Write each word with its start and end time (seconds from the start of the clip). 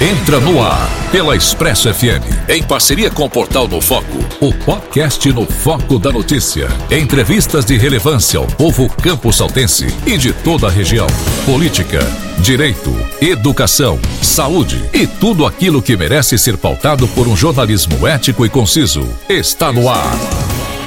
Entra 0.00 0.38
no 0.38 0.62
ar 0.62 0.88
pela 1.10 1.34
Expresso 1.34 1.92
FM, 1.92 2.48
em 2.48 2.62
parceria 2.62 3.10
com 3.10 3.24
o 3.24 3.28
Portal 3.28 3.66
No 3.66 3.80
Foco, 3.80 4.18
o 4.40 4.54
podcast 4.54 5.32
No 5.32 5.44
Foco 5.44 5.98
da 5.98 6.12
Notícia. 6.12 6.68
Entrevistas 6.88 7.64
de 7.64 7.76
relevância 7.76 8.38
ao 8.38 8.46
povo 8.46 8.88
campo-saltense 8.88 9.88
e 10.06 10.16
de 10.16 10.32
toda 10.32 10.68
a 10.68 10.70
região. 10.70 11.08
Política, 11.44 11.98
direito, 12.38 12.94
educação, 13.20 13.98
saúde 14.22 14.80
e 14.92 15.04
tudo 15.04 15.44
aquilo 15.44 15.82
que 15.82 15.96
merece 15.96 16.38
ser 16.38 16.56
pautado 16.56 17.08
por 17.08 17.26
um 17.26 17.36
jornalismo 17.36 18.06
ético 18.06 18.46
e 18.46 18.48
conciso. 18.48 19.04
Está 19.28 19.72
no 19.72 19.88
ar. 19.88 20.16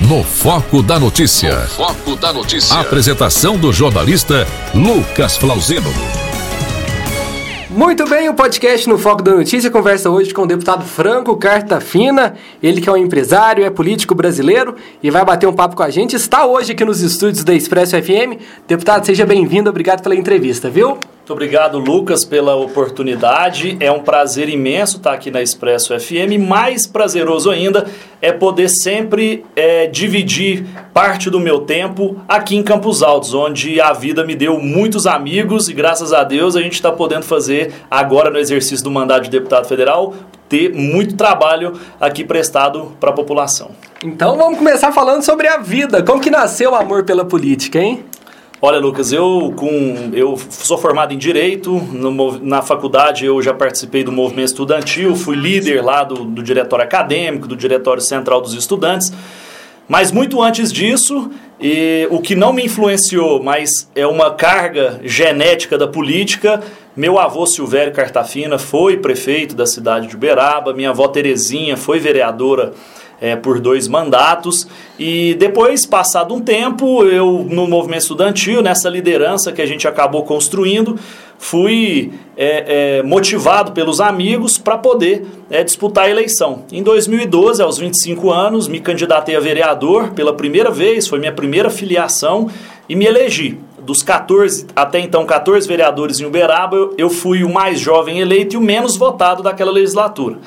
No 0.07 0.23
Foco 0.23 0.81
da 0.81 0.97
Notícia. 0.97 1.57
No 1.57 1.67
Foco 1.67 2.15
da 2.15 2.31
Notícia. 2.31 2.79
Apresentação 2.79 3.57
do 3.57 3.73
jornalista 3.73 4.47
Lucas 4.73 5.35
Flauzino. 5.35 5.91
Muito 7.71 8.05
bem, 8.05 8.27
o 8.27 8.33
podcast 8.33 8.88
no 8.89 8.97
Foco 8.97 9.23
da 9.23 9.33
Notícia 9.33 9.71
conversa 9.71 10.09
hoje 10.09 10.34
com 10.34 10.41
o 10.41 10.45
deputado 10.45 10.84
Franco 10.84 11.38
Carta 11.38 11.80
Fina, 11.80 12.35
ele 12.61 12.81
que 12.81 12.89
é 12.89 12.91
um 12.91 12.97
empresário, 12.97 13.63
é 13.63 13.70
político 13.70 14.13
brasileiro 14.13 14.75
e 15.02 15.09
vai 15.09 15.23
bater 15.23 15.47
um 15.47 15.53
papo 15.53 15.73
com 15.73 15.81
a 15.81 15.89
gente. 15.89 16.13
Está 16.13 16.45
hoje 16.45 16.73
aqui 16.73 16.84
nos 16.84 16.99
estúdios 16.99 17.45
da 17.45 17.53
Expresso 17.53 17.95
FM. 17.95 18.41
Deputado, 18.67 19.05
seja 19.05 19.25
bem-vindo, 19.25 19.70
obrigado 19.70 20.03
pela 20.03 20.16
entrevista, 20.16 20.70
viu? 20.70 20.97
Muito 21.21 21.34
obrigado, 21.34 21.77
Lucas, 21.77 22.25
pela 22.25 22.55
oportunidade. 22.55 23.77
É 23.80 23.91
um 23.91 23.99
prazer 23.99 24.49
imenso 24.49 24.98
estar 24.98 25.13
aqui 25.13 25.30
na 25.30 25.39
Expresso 25.39 25.97
FM. 25.97 26.39
Mais 26.39 26.88
prazeroso 26.88 27.52
ainda 27.52 27.85
é 28.20 28.31
poder 28.31 28.67
sempre 28.70 29.45
é, 29.55 29.85
dividir 29.85 30.66
parte 30.91 31.30
do 31.30 31.39
meu 31.39 31.59
tempo 31.59 32.20
aqui 32.27 32.55
em 32.55 32.63
Campos 32.63 33.03
Altos, 33.03 33.35
onde 33.35 33.80
a 33.80 33.94
vida 33.94 34.25
me 34.25 34.35
deu 34.35 34.57
muitos 34.57 35.05
amigos 35.05 35.70
e, 35.70 35.73
graças 35.73 36.11
a 36.11 36.23
Deus, 36.23 36.55
a 36.55 36.61
gente 36.61 36.73
está 36.73 36.91
podendo 36.91 37.23
fazer 37.23 37.72
agora 37.89 38.31
no 38.31 38.39
exercício 38.39 38.83
do 38.83 38.89
mandato 38.89 39.25
de 39.25 39.30
deputado 39.30 39.67
federal 39.67 40.16
ter 40.49 40.73
muito 40.73 41.16
trabalho 41.16 41.80
aqui 41.97 42.25
prestado 42.25 42.92
para 42.99 43.11
a 43.11 43.14
população. 43.14 43.72
Então 44.03 44.36
vamos 44.36 44.58
começar 44.58 44.92
falando 44.92 45.22
sobre 45.22 45.47
a 45.47 45.59
vida. 45.59 46.03
Como 46.03 46.19
que 46.19 46.31
nasceu 46.31 46.72
o 46.72 46.75
amor 46.75 47.05
pela 47.05 47.23
política, 47.23 47.80
hein? 47.80 48.03
Olha, 48.64 48.78
Lucas, 48.78 49.12
eu, 49.12 49.52
com, 49.56 50.12
eu 50.14 50.38
sou 50.52 50.78
formado 50.78 51.12
em 51.12 51.17
Direito, 51.17 51.73
no, 51.73 52.38
na 52.38 52.62
faculdade 52.62 53.26
eu 53.26 53.42
já 53.42 53.56
participei 53.56 54.04
do 54.04 54.12
movimento 54.12 54.50
estudantil, 54.50 55.16
fui 55.16 55.36
líder 55.36 55.84
lá 55.84 56.04
do, 56.04 56.23
do 56.23 56.44
Diretório 56.44 56.86
Acadêmico, 56.86 57.48
do 57.48 57.56
Diretório 57.56 58.04
Central 58.04 58.39
dos 58.39 58.54
Estudantes, 58.54 59.12
mas 59.88 60.12
muito 60.12 60.39
antes 60.39 60.72
disso, 60.72 61.32
e, 61.59 62.08
o 62.12 62.22
que 62.22 62.36
não 62.36 62.54
me 62.54 62.64
influenciou, 62.64 63.42
mas 63.42 63.89
é 63.95 64.06
uma 64.06 64.30
carga 64.30 65.02
genética 65.04 65.76
da 65.76 65.88
política, 65.88 66.62
meu 66.95 67.17
avô 67.17 67.48
Silvério 67.48 67.92
Cartafina 67.92 68.59
foi 68.59 68.98
prefeito 68.98 69.56
da 69.56 69.66
cidade 69.66 70.06
de 70.06 70.16
Uberaba, 70.16 70.72
minha 70.72 70.92
avó 70.92 71.08
Terezinha 71.08 71.76
foi 71.76 71.98
vereadora 71.98 72.73
é, 73.22 73.36
por 73.36 73.59
dois 73.59 73.88
mandatos. 73.88 74.67
E 74.97 75.36
depois, 75.36 75.86
passado 75.86 76.33
um 76.33 76.41
tempo, 76.41 77.05
eu, 77.05 77.45
no 77.47 77.67
movimento 77.67 78.02
estudantil, 78.02 78.64
nessa 78.64 78.89
liderança 78.89 79.52
que 79.52 79.61
a 79.61 79.66
gente 79.66 79.88
acabou 79.88 80.23
construindo, 80.23 81.00
fui 81.38 82.11
é, 82.36 82.97
é, 82.97 83.03
motivado 83.03 83.72
pelos 83.72 84.02
amigos 84.02 84.58
para 84.58 84.77
poder 84.77 85.25
é, 85.49 85.64
disputar 85.64 86.05
a 86.05 86.09
eleição. 86.09 86.64
Em 86.72 86.81
2012, 86.81 87.61
aos 87.61 87.77
25 87.77 88.31
anos, 88.31 88.67
me 88.67 88.80
candidatei 88.80 89.36
a 89.36 89.39
vereador 89.39 90.11
pela 90.11 90.33
primeira 90.33 90.72
vez, 90.72 91.08
foi 91.08 91.19
minha 91.19 91.31
primeira 91.31 91.69
filiação 91.69 92.49
e 92.89 92.95
me 92.95 93.05
elegi. 93.05 93.59
Dos 93.80 94.03
14, 94.03 94.67
até 94.75 94.99
então 94.99 95.25
14 95.25 95.67
vereadores 95.67 96.19
em 96.19 96.25
Uberaba, 96.25 96.92
eu 96.99 97.09
fui 97.09 97.44
o 97.44 97.52
mais 97.52 97.80
jovem 97.80 98.19
eleito 98.19 98.53
e 98.53 98.58
o 98.58 98.61
menos 98.61 98.95
votado 98.95 99.42
daquela 99.42 99.72
legislatura. 99.72 100.38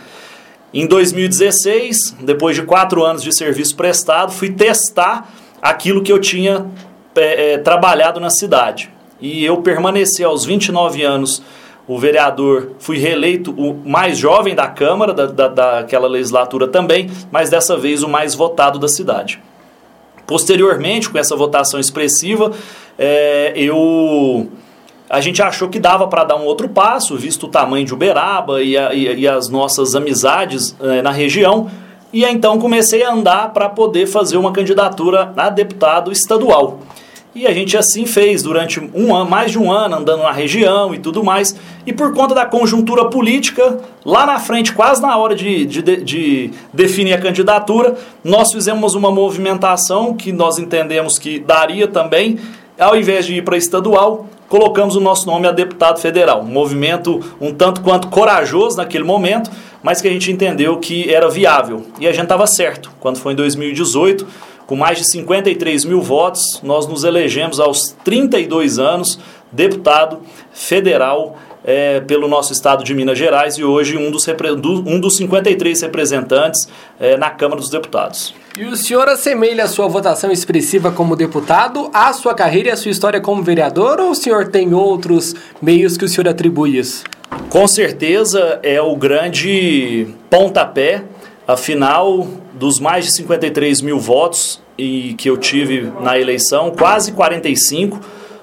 Em 0.76 0.88
2016, 0.88 2.16
depois 2.22 2.56
de 2.56 2.62
quatro 2.62 3.04
anos 3.04 3.22
de 3.22 3.32
serviço 3.32 3.76
prestado, 3.76 4.32
fui 4.32 4.50
testar 4.50 5.32
aquilo 5.62 6.02
que 6.02 6.12
eu 6.12 6.18
tinha 6.18 6.66
é, 7.14 7.52
é, 7.52 7.58
trabalhado 7.58 8.18
na 8.18 8.28
cidade. 8.28 8.90
E 9.20 9.44
eu 9.44 9.58
permaneci 9.58 10.24
aos 10.24 10.44
29 10.44 11.00
anos 11.04 11.40
o 11.86 11.96
vereador, 11.96 12.72
fui 12.80 12.98
reeleito 12.98 13.52
o 13.52 13.88
mais 13.88 14.18
jovem 14.18 14.52
da 14.52 14.66
Câmara, 14.66 15.12
da, 15.14 15.26
da, 15.26 15.46
daquela 15.46 16.08
legislatura 16.08 16.66
também, 16.66 17.08
mas 17.30 17.48
dessa 17.48 17.76
vez 17.76 18.02
o 18.02 18.08
mais 18.08 18.34
votado 18.34 18.76
da 18.76 18.88
cidade. 18.88 19.40
Posteriormente, 20.26 21.08
com 21.08 21.16
essa 21.18 21.36
votação 21.36 21.78
expressiva, 21.78 22.50
é, 22.98 23.52
eu 23.54 24.50
a 25.14 25.20
gente 25.20 25.40
achou 25.40 25.68
que 25.68 25.78
dava 25.78 26.08
para 26.08 26.24
dar 26.24 26.34
um 26.34 26.44
outro 26.44 26.68
passo, 26.68 27.16
visto 27.16 27.44
o 27.44 27.48
tamanho 27.48 27.86
de 27.86 27.94
Uberaba 27.94 28.60
e, 28.60 28.76
a, 28.76 28.92
e, 28.92 29.20
e 29.20 29.28
as 29.28 29.48
nossas 29.48 29.94
amizades 29.94 30.74
eh, 30.80 31.02
na 31.02 31.12
região. 31.12 31.70
E 32.12 32.24
então 32.24 32.58
comecei 32.58 33.04
a 33.04 33.12
andar 33.12 33.52
para 33.52 33.68
poder 33.68 34.06
fazer 34.06 34.36
uma 34.36 34.50
candidatura 34.50 35.32
a 35.36 35.48
deputado 35.50 36.10
estadual. 36.10 36.80
E 37.32 37.46
a 37.46 37.52
gente 37.52 37.76
assim 37.76 38.06
fez 38.06 38.42
durante 38.42 38.80
um 38.92 39.14
ano, 39.14 39.30
mais 39.30 39.52
de 39.52 39.58
um 39.58 39.70
ano, 39.70 39.94
andando 39.96 40.24
na 40.24 40.32
região 40.32 40.92
e 40.92 40.98
tudo 40.98 41.22
mais. 41.22 41.54
E 41.86 41.92
por 41.92 42.12
conta 42.12 42.34
da 42.34 42.44
conjuntura 42.44 43.04
política, 43.04 43.78
lá 44.04 44.26
na 44.26 44.40
frente, 44.40 44.72
quase 44.72 45.00
na 45.00 45.16
hora 45.16 45.36
de, 45.36 45.64
de, 45.64 45.82
de, 46.02 46.50
definir 46.72 47.12
a 47.12 47.20
candidatura, 47.20 47.96
nós 48.24 48.52
fizemos 48.52 48.96
uma 48.96 49.12
movimentação 49.12 50.14
que 50.14 50.32
nós 50.32 50.58
entendemos 50.58 51.20
que 51.20 51.38
daria 51.38 51.86
também, 51.86 52.38
ao 52.78 52.96
invés 52.96 53.26
de 53.26 53.34
ir 53.34 53.44
para 53.44 53.56
estadual, 53.56 54.26
colocamos 54.48 54.96
o 54.96 55.00
nosso 55.00 55.26
nome 55.26 55.46
a 55.46 55.52
deputado 55.52 55.98
federal. 55.98 56.40
Um 56.40 56.46
movimento 56.46 57.20
um 57.40 57.52
tanto 57.52 57.80
quanto 57.80 58.08
corajoso 58.08 58.76
naquele 58.76 59.04
momento, 59.04 59.50
mas 59.82 60.00
que 60.00 60.08
a 60.08 60.10
gente 60.10 60.30
entendeu 60.30 60.78
que 60.78 61.12
era 61.12 61.28
viável. 61.28 61.84
E 62.00 62.06
a 62.06 62.12
gente 62.12 62.24
estava 62.24 62.46
certo. 62.46 62.90
Quando 63.00 63.18
foi 63.18 63.32
em 63.32 63.36
2018, 63.36 64.26
com 64.66 64.76
mais 64.76 64.98
de 64.98 65.10
53 65.10 65.84
mil 65.84 66.00
votos, 66.00 66.60
nós 66.62 66.86
nos 66.86 67.04
elegemos 67.04 67.60
aos 67.60 67.94
32 68.04 68.78
anos 68.78 69.18
deputado 69.52 70.20
federal 70.52 71.36
é, 71.64 72.00
pelo 72.00 72.28
nosso 72.28 72.52
estado 72.52 72.84
de 72.84 72.94
Minas 72.94 73.18
Gerais 73.18 73.56
e 73.56 73.64
hoje 73.64 73.96
um 73.96 74.10
dos, 74.10 74.26
um 74.86 75.00
dos 75.00 75.16
53 75.16 75.82
representantes 75.82 76.68
é, 77.00 77.16
na 77.16 77.30
Câmara 77.30 77.60
dos 77.60 77.70
Deputados. 77.70 78.34
E 78.56 78.64
o 78.66 78.76
senhor 78.76 79.08
assemelha 79.08 79.64
a 79.64 79.68
sua 79.68 79.88
votação 79.88 80.30
expressiva 80.30 80.92
como 80.92 81.16
deputado 81.16 81.90
à 81.92 82.12
sua 82.12 82.34
carreira 82.34 82.68
e 82.68 82.70
à 82.70 82.76
sua 82.76 82.92
história 82.92 83.20
como 83.20 83.42
vereador 83.42 83.98
ou 83.98 84.10
o 84.10 84.14
senhor 84.14 84.46
tem 84.46 84.72
outros 84.72 85.34
meios 85.60 85.96
que 85.96 86.04
o 86.04 86.08
senhor 86.08 86.28
atribui 86.28 86.78
isso? 86.78 87.02
Com 87.50 87.66
certeza 87.66 88.60
é 88.62 88.80
o 88.80 88.94
grande 88.94 90.06
pontapé, 90.30 91.02
afinal, 91.48 92.28
dos 92.52 92.78
mais 92.78 93.06
de 93.06 93.16
53 93.16 93.80
mil 93.80 93.98
votos 93.98 94.62
e 94.78 95.14
que 95.14 95.28
eu 95.28 95.36
tive 95.36 95.92
na 96.00 96.16
eleição, 96.16 96.70
quase 96.70 97.10
45 97.10 97.98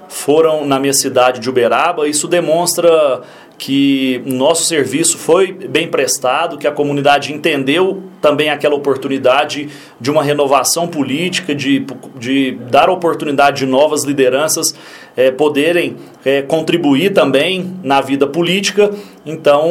foram 0.09 0.65
na 0.65 0.77
minha 0.77 0.93
cidade 0.93 1.39
de 1.39 1.49
Uberaba. 1.49 2.05
Isso 2.05 2.27
demonstra 2.27 3.21
que 3.61 4.23
nosso 4.25 4.63
serviço 4.65 5.19
foi 5.19 5.51
bem 5.51 5.87
prestado, 5.87 6.57
que 6.57 6.65
a 6.65 6.71
comunidade 6.71 7.31
entendeu 7.31 8.01
também 8.19 8.49
aquela 8.49 8.73
oportunidade 8.73 9.69
de 9.99 10.09
uma 10.09 10.23
renovação 10.23 10.87
política, 10.87 11.53
de, 11.53 11.85
de 12.15 12.57
dar 12.71 12.89
oportunidade 12.89 13.59
de 13.59 13.67
novas 13.67 14.03
lideranças 14.03 14.73
é, 15.15 15.31
poderem 15.31 15.97
é, 16.23 16.41
contribuir 16.41 17.13
também 17.13 17.77
na 17.83 18.01
vida 18.01 18.27
política. 18.27 18.91
Então, 19.25 19.69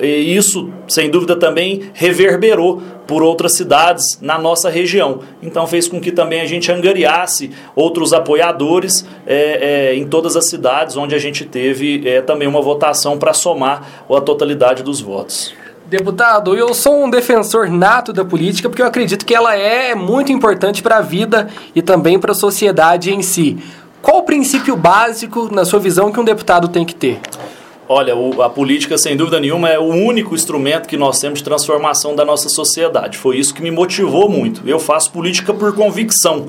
isso, 0.00 0.70
sem 0.88 1.10
dúvida, 1.10 1.36
também 1.36 1.90
reverberou 1.92 2.82
por 3.06 3.22
outras 3.22 3.56
cidades 3.56 4.18
na 4.20 4.38
nossa 4.38 4.68
região. 4.68 5.20
Então, 5.42 5.66
fez 5.66 5.86
com 5.86 6.00
que 6.00 6.10
também 6.10 6.40
a 6.40 6.46
gente 6.46 6.72
angariasse 6.72 7.50
outros 7.76 8.12
apoiadores 8.12 9.06
é, 9.26 9.94
em 9.94 10.06
todas 10.06 10.36
as 10.36 10.48
cidades 10.48 10.96
onde 10.96 11.14
a 11.14 11.18
gente 11.18 11.44
teve 11.44 12.22
também 12.26 12.48
uma 12.48 12.60
votação 12.60 13.16
para 13.16 13.32
somar 13.32 14.04
a 14.10 14.20
totalidade 14.20 14.82
dos 14.82 15.00
votos. 15.00 15.54
Deputado, 15.90 16.54
eu 16.54 16.72
sou 16.72 17.02
um 17.02 17.10
defensor 17.10 17.68
nato 17.68 18.12
da 18.12 18.24
política 18.24 18.68
porque 18.68 18.80
eu 18.80 18.86
acredito 18.86 19.26
que 19.26 19.34
ela 19.34 19.56
é 19.56 19.92
muito 19.92 20.30
importante 20.30 20.84
para 20.84 20.98
a 20.98 21.00
vida 21.00 21.48
e 21.74 21.82
também 21.82 22.16
para 22.16 22.30
a 22.30 22.34
sociedade 22.34 23.12
em 23.12 23.22
si. 23.22 23.58
Qual 24.02 24.18
o 24.18 24.22
princípio 24.22 24.76
básico, 24.76 25.52
na 25.54 25.64
sua 25.64 25.78
visão, 25.78 26.10
que 26.10 26.18
um 26.18 26.24
deputado 26.24 26.68
tem 26.68 26.84
que 26.84 26.94
ter? 26.94 27.20
Olha, 27.88 28.14
o, 28.16 28.40
a 28.40 28.48
política, 28.48 28.96
sem 28.96 29.16
dúvida 29.16 29.40
nenhuma, 29.40 29.68
é 29.68 29.78
o 29.78 29.84
único 29.84 30.34
instrumento 30.34 30.88
que 30.88 30.96
nós 30.96 31.18
temos 31.18 31.40
de 31.40 31.44
transformação 31.44 32.14
da 32.14 32.24
nossa 32.24 32.48
sociedade. 32.48 33.18
Foi 33.18 33.36
isso 33.36 33.52
que 33.52 33.60
me 33.60 33.70
motivou 33.70 34.28
muito. 34.28 34.62
Eu 34.66 34.78
faço 34.78 35.10
política 35.10 35.52
por 35.52 35.74
convicção. 35.74 36.48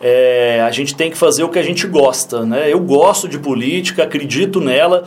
É, 0.00 0.62
a 0.66 0.70
gente 0.70 0.94
tem 0.94 1.10
que 1.10 1.16
fazer 1.16 1.42
o 1.42 1.48
que 1.48 1.58
a 1.58 1.62
gente 1.62 1.86
gosta. 1.86 2.44
Né? 2.44 2.70
Eu 2.70 2.80
gosto 2.80 3.26
de 3.26 3.38
política, 3.38 4.02
acredito 4.02 4.60
nela 4.60 5.04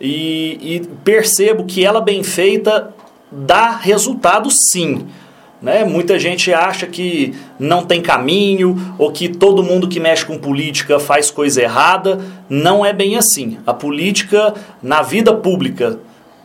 e, 0.00 0.58
e 0.60 0.80
percebo 1.04 1.64
que 1.64 1.84
ela 1.84 2.00
bem 2.00 2.24
feita 2.24 2.92
dá 3.30 3.70
resultado 3.70 4.48
sim. 4.50 5.06
Né? 5.62 5.84
Muita 5.84 6.18
gente 6.18 6.52
acha 6.54 6.86
que 6.86 7.34
não 7.58 7.84
tem 7.84 8.00
caminho 8.00 8.94
ou 8.98 9.12
que 9.12 9.28
todo 9.28 9.62
mundo 9.62 9.88
que 9.88 10.00
mexe 10.00 10.24
com 10.24 10.38
política 10.38 10.98
faz 10.98 11.30
coisa 11.30 11.62
errada. 11.62 12.18
Não 12.48 12.84
é 12.84 12.92
bem 12.92 13.16
assim. 13.16 13.58
A 13.66 13.74
política 13.74 14.54
na 14.82 15.02
vida 15.02 15.34
pública 15.34 15.98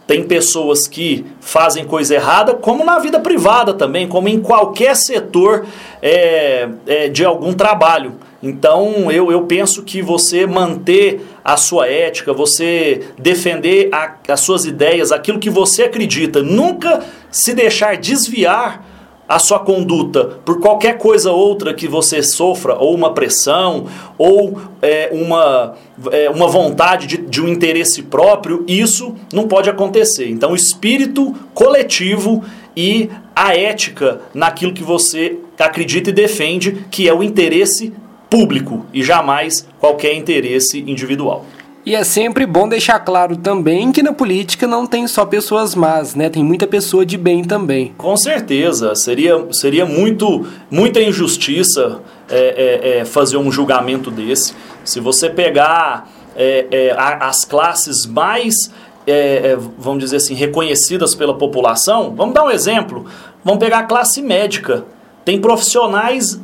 tem 0.06 0.24
pessoas 0.24 0.88
que 0.88 1.26
fazem 1.40 1.84
coisa 1.84 2.14
errada, 2.14 2.54
como 2.54 2.84
na 2.84 3.00
vida 3.00 3.20
privada 3.20 3.74
também, 3.74 4.08
como 4.08 4.28
em 4.28 4.40
qualquer 4.40 4.96
setor 4.96 5.66
é, 6.02 6.68
é, 6.86 7.10
de 7.10 7.26
algum 7.26 7.54
trabalho. 7.54 8.14
Então 8.44 9.12
eu, 9.12 9.32
eu 9.32 9.44
penso 9.44 9.82
que 9.82 10.04
você 10.04 10.46
manter 10.46 11.26
a 11.44 11.58
sua 11.58 11.88
ética, 11.88 12.34
você 12.34 13.08
defender 13.18 13.90
a, 13.92 14.14
as 14.28 14.42
suas 14.42 14.66
ideias, 14.66 15.12
aquilo 15.12 15.40
que 15.40 15.50
você 15.50 15.84
acredita, 15.84 16.44
nunca 16.44 17.04
se 17.32 17.56
deixar 17.56 17.98
desviar 17.98 18.95
a 19.28 19.40
sua 19.40 19.60
conduta 19.60 20.40
por 20.46 20.60
qualquer 20.60 20.98
coisa 20.98 21.32
outra 21.32 21.74
que 21.74 21.88
você 21.88 22.22
sofra, 22.22 22.76
ou 22.76 22.94
uma 22.94 23.14
pressão, 23.14 23.88
ou 24.18 24.60
é, 24.82 25.10
uma, 25.12 25.76
é, 26.12 26.30
uma 26.30 26.48
vontade 26.48 27.08
de, 27.08 27.18
de 27.18 27.42
um 27.42 27.48
interesse 27.48 28.04
próprio, 28.04 28.64
isso 28.68 29.16
não 29.34 29.48
pode 29.48 29.70
acontecer. 29.70 30.30
Então, 30.30 30.52
o 30.52 30.56
espírito 30.56 31.34
coletivo 31.54 32.44
e 32.76 33.10
a 33.36 33.56
ética 33.56 34.22
naquilo 34.34 34.74
que 34.74 34.84
você 34.84 35.38
acredita 35.58 36.10
e 36.10 36.14
defende, 36.14 36.86
que 36.92 37.08
é 37.08 37.14
o 37.14 37.24
interesse 37.24 37.94
público 38.30 38.86
e 38.94 39.04
jamais 39.04 39.68
qualquer 39.80 40.14
interesse 40.14 40.80
individual. 40.80 41.46
E 41.86 41.94
é 41.94 42.04
sempre 42.04 42.48
bom 42.48 42.68
deixar 42.68 43.00
claro 43.00 43.38
também 43.38 43.92
que 43.92 44.02
na 44.02 44.12
política 44.12 44.66
não 44.66 44.88
tem 44.88 45.08
só 45.08 45.24
pessoas 45.24 45.76
más, 45.76 46.16
né? 46.16 46.32
Tem 46.32 46.44
muita 46.44 46.66
pessoa 46.66 47.06
de 47.06 47.16
bem 47.16 47.44
também. 47.44 47.94
Com 47.96 48.18
certeza. 48.18 48.96
Seria, 48.96 49.46
seria 49.52 49.86
muito, 49.86 50.48
muita 50.72 51.00
injustiça 51.00 52.02
é, 52.28 52.38
é, 52.38 52.98
é, 52.98 53.06
fazer 53.06 53.38
um 53.38 53.52
julgamento 53.52 54.10
desse. 54.10 54.56
Se 54.84 55.00
você 55.00 55.30
pegar 55.30 56.10
é, 56.36 56.66
é, 56.72 56.96
as 56.98 57.46
classes 57.46 58.08
mais, 58.08 58.72
é, 59.06 59.56
vamos 59.78 60.00
dizer 60.00 60.16
assim, 60.16 60.34
reconhecidas 60.34 61.14
pela 61.14 61.38
população, 61.38 62.16
vamos 62.16 62.34
dar 62.34 62.46
um 62.46 62.50
exemplo. 62.50 63.06
Vamos 63.44 63.60
pegar 63.60 63.80
a 63.80 63.84
classe 63.84 64.24
médica. 64.24 64.86
Tem 65.24 65.40
profissionais 65.40 66.42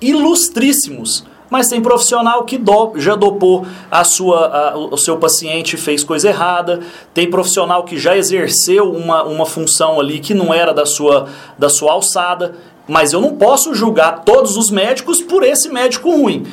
ilustríssimos 0.00 1.29
mas 1.50 1.66
tem 1.66 1.82
profissional 1.82 2.44
que 2.44 2.56
do, 2.56 2.92
já 2.96 3.16
dopou 3.16 3.66
a 3.90 4.04
sua, 4.04 4.46
a, 4.46 4.78
o 4.78 4.96
seu 4.96 5.18
paciente 5.18 5.76
fez 5.76 6.04
coisa 6.04 6.28
errada, 6.28 6.80
tem 7.12 7.28
profissional 7.28 7.82
que 7.82 7.98
já 7.98 8.16
exerceu 8.16 8.90
uma, 8.90 9.24
uma 9.24 9.44
função 9.44 9.98
ali 9.98 10.20
que 10.20 10.32
não 10.32 10.54
era 10.54 10.72
da 10.72 10.86
sua, 10.86 11.26
da 11.58 11.68
sua 11.68 11.92
alçada, 11.92 12.54
mas 12.86 13.12
eu 13.12 13.20
não 13.20 13.36
posso 13.36 13.74
julgar 13.74 14.22
todos 14.24 14.56
os 14.56 14.70
médicos 14.70 15.20
por 15.20 15.42
esse 15.42 15.68
médico 15.68 16.10
ruim. 16.10 16.46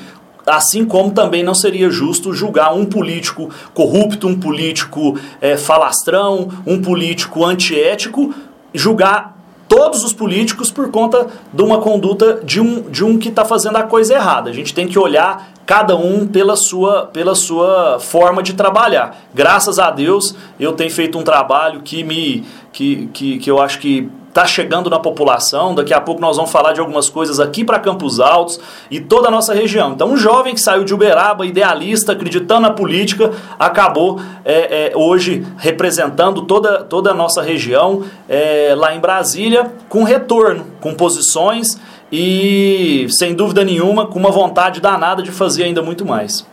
Assim 0.45 0.85
como 0.85 1.11
também 1.11 1.43
não 1.43 1.53
seria 1.53 1.89
justo 1.89 2.33
julgar 2.33 2.73
um 2.73 2.85
político 2.85 3.49
corrupto, 3.73 4.27
um 4.27 4.39
político 4.39 5.19
é, 5.41 5.57
falastrão, 5.57 6.47
um 6.65 6.81
político 6.81 7.43
antiético, 7.45 8.33
julgar 8.73 9.36
todos 9.67 10.03
os 10.03 10.13
políticos 10.13 10.71
por 10.71 10.89
conta 10.91 11.27
de 11.51 11.61
uma 11.61 11.79
conduta 11.79 12.41
de 12.43 12.59
um, 12.61 12.81
de 12.89 13.03
um 13.03 13.17
que 13.17 13.29
está 13.29 13.43
fazendo 13.43 13.77
a 13.77 13.83
coisa 13.83 14.13
errada. 14.13 14.49
A 14.49 14.53
gente 14.53 14.73
tem 14.73 14.87
que 14.87 14.97
olhar 14.97 15.51
cada 15.65 15.97
um 15.97 16.25
pela 16.25 16.55
sua, 16.55 17.07
pela 17.07 17.35
sua 17.35 17.99
forma 17.99 18.41
de 18.41 18.53
trabalhar. 18.53 19.17
Graças 19.33 19.77
a 19.77 19.91
Deus, 19.91 20.33
eu 20.57 20.73
tenho 20.73 20.89
feito 20.89 21.19
um 21.19 21.23
trabalho 21.23 21.81
que 21.81 22.03
me 22.03 22.45
que, 22.71 23.07
que, 23.07 23.37
que 23.39 23.51
eu 23.51 23.59
acho 23.59 23.79
que 23.79 24.09
está 24.37 24.45
chegando 24.45 24.87
na 24.87 24.99
população. 24.99 25.73
Daqui 25.73 25.93
a 25.93 25.99
pouco 25.99 26.21
nós 26.21 26.37
vamos 26.37 26.51
falar 26.51 26.71
de 26.71 26.79
algumas 26.79 27.09
coisas 27.09 27.39
aqui 27.39 27.63
para 27.63 27.79
Campos 27.79 28.19
Altos 28.19 28.59
e 28.91 28.99
toda 28.99 29.29
a 29.29 29.31
nossa 29.31 29.51
região. 29.51 29.93
Então, 29.93 30.11
um 30.11 30.17
jovem 30.17 30.53
que 30.53 30.61
saiu 30.61 30.83
de 30.83 30.93
Uberaba, 30.93 31.43
idealista, 31.43 32.11
acreditando 32.11 32.61
na 32.61 32.69
política, 32.69 33.31
acabou 33.57 34.21
é, 34.45 34.91
é, 34.91 34.95
hoje 34.95 35.43
representando 35.57 36.43
toda, 36.43 36.83
toda 36.83 37.09
a 37.09 37.13
nossa 37.15 37.41
região 37.41 38.03
é, 38.29 38.75
lá 38.77 38.93
em 38.93 38.99
Brasília, 38.99 39.71
com 39.89 40.03
retorno, 40.03 40.67
com 40.79 40.93
posições 40.93 41.79
e, 42.11 43.07
sem 43.09 43.33
dúvida 43.33 43.63
nenhuma, 43.63 44.05
com 44.05 44.19
uma 44.19 44.29
vontade 44.29 44.79
danada 44.79 45.23
de 45.23 45.31
fazer 45.31 45.63
ainda 45.63 45.81
muito 45.81 46.05
mais. 46.05 46.45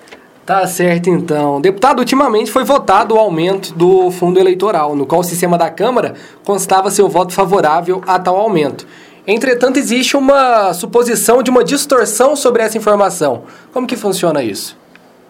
Tá 0.44 0.66
certo, 0.66 1.08
então. 1.08 1.58
Deputado, 1.58 2.00
ultimamente 2.00 2.50
foi 2.50 2.64
votado 2.64 3.14
o 3.14 3.18
aumento 3.18 3.72
do 3.74 4.10
fundo 4.10 4.38
eleitoral, 4.38 4.94
no 4.94 5.06
qual 5.06 5.22
o 5.22 5.24
sistema 5.24 5.56
da 5.56 5.70
Câmara 5.70 6.14
constava 6.44 6.90
seu 6.90 7.08
voto 7.08 7.32
favorável 7.32 8.02
a 8.06 8.18
tal 8.18 8.36
aumento. 8.36 8.86
Entretanto, 9.26 9.78
existe 9.78 10.18
uma 10.18 10.74
suposição 10.74 11.42
de 11.42 11.50
uma 11.50 11.64
distorção 11.64 12.36
sobre 12.36 12.62
essa 12.62 12.76
informação. 12.76 13.44
Como 13.72 13.86
que 13.86 13.96
funciona 13.96 14.42
isso? 14.42 14.76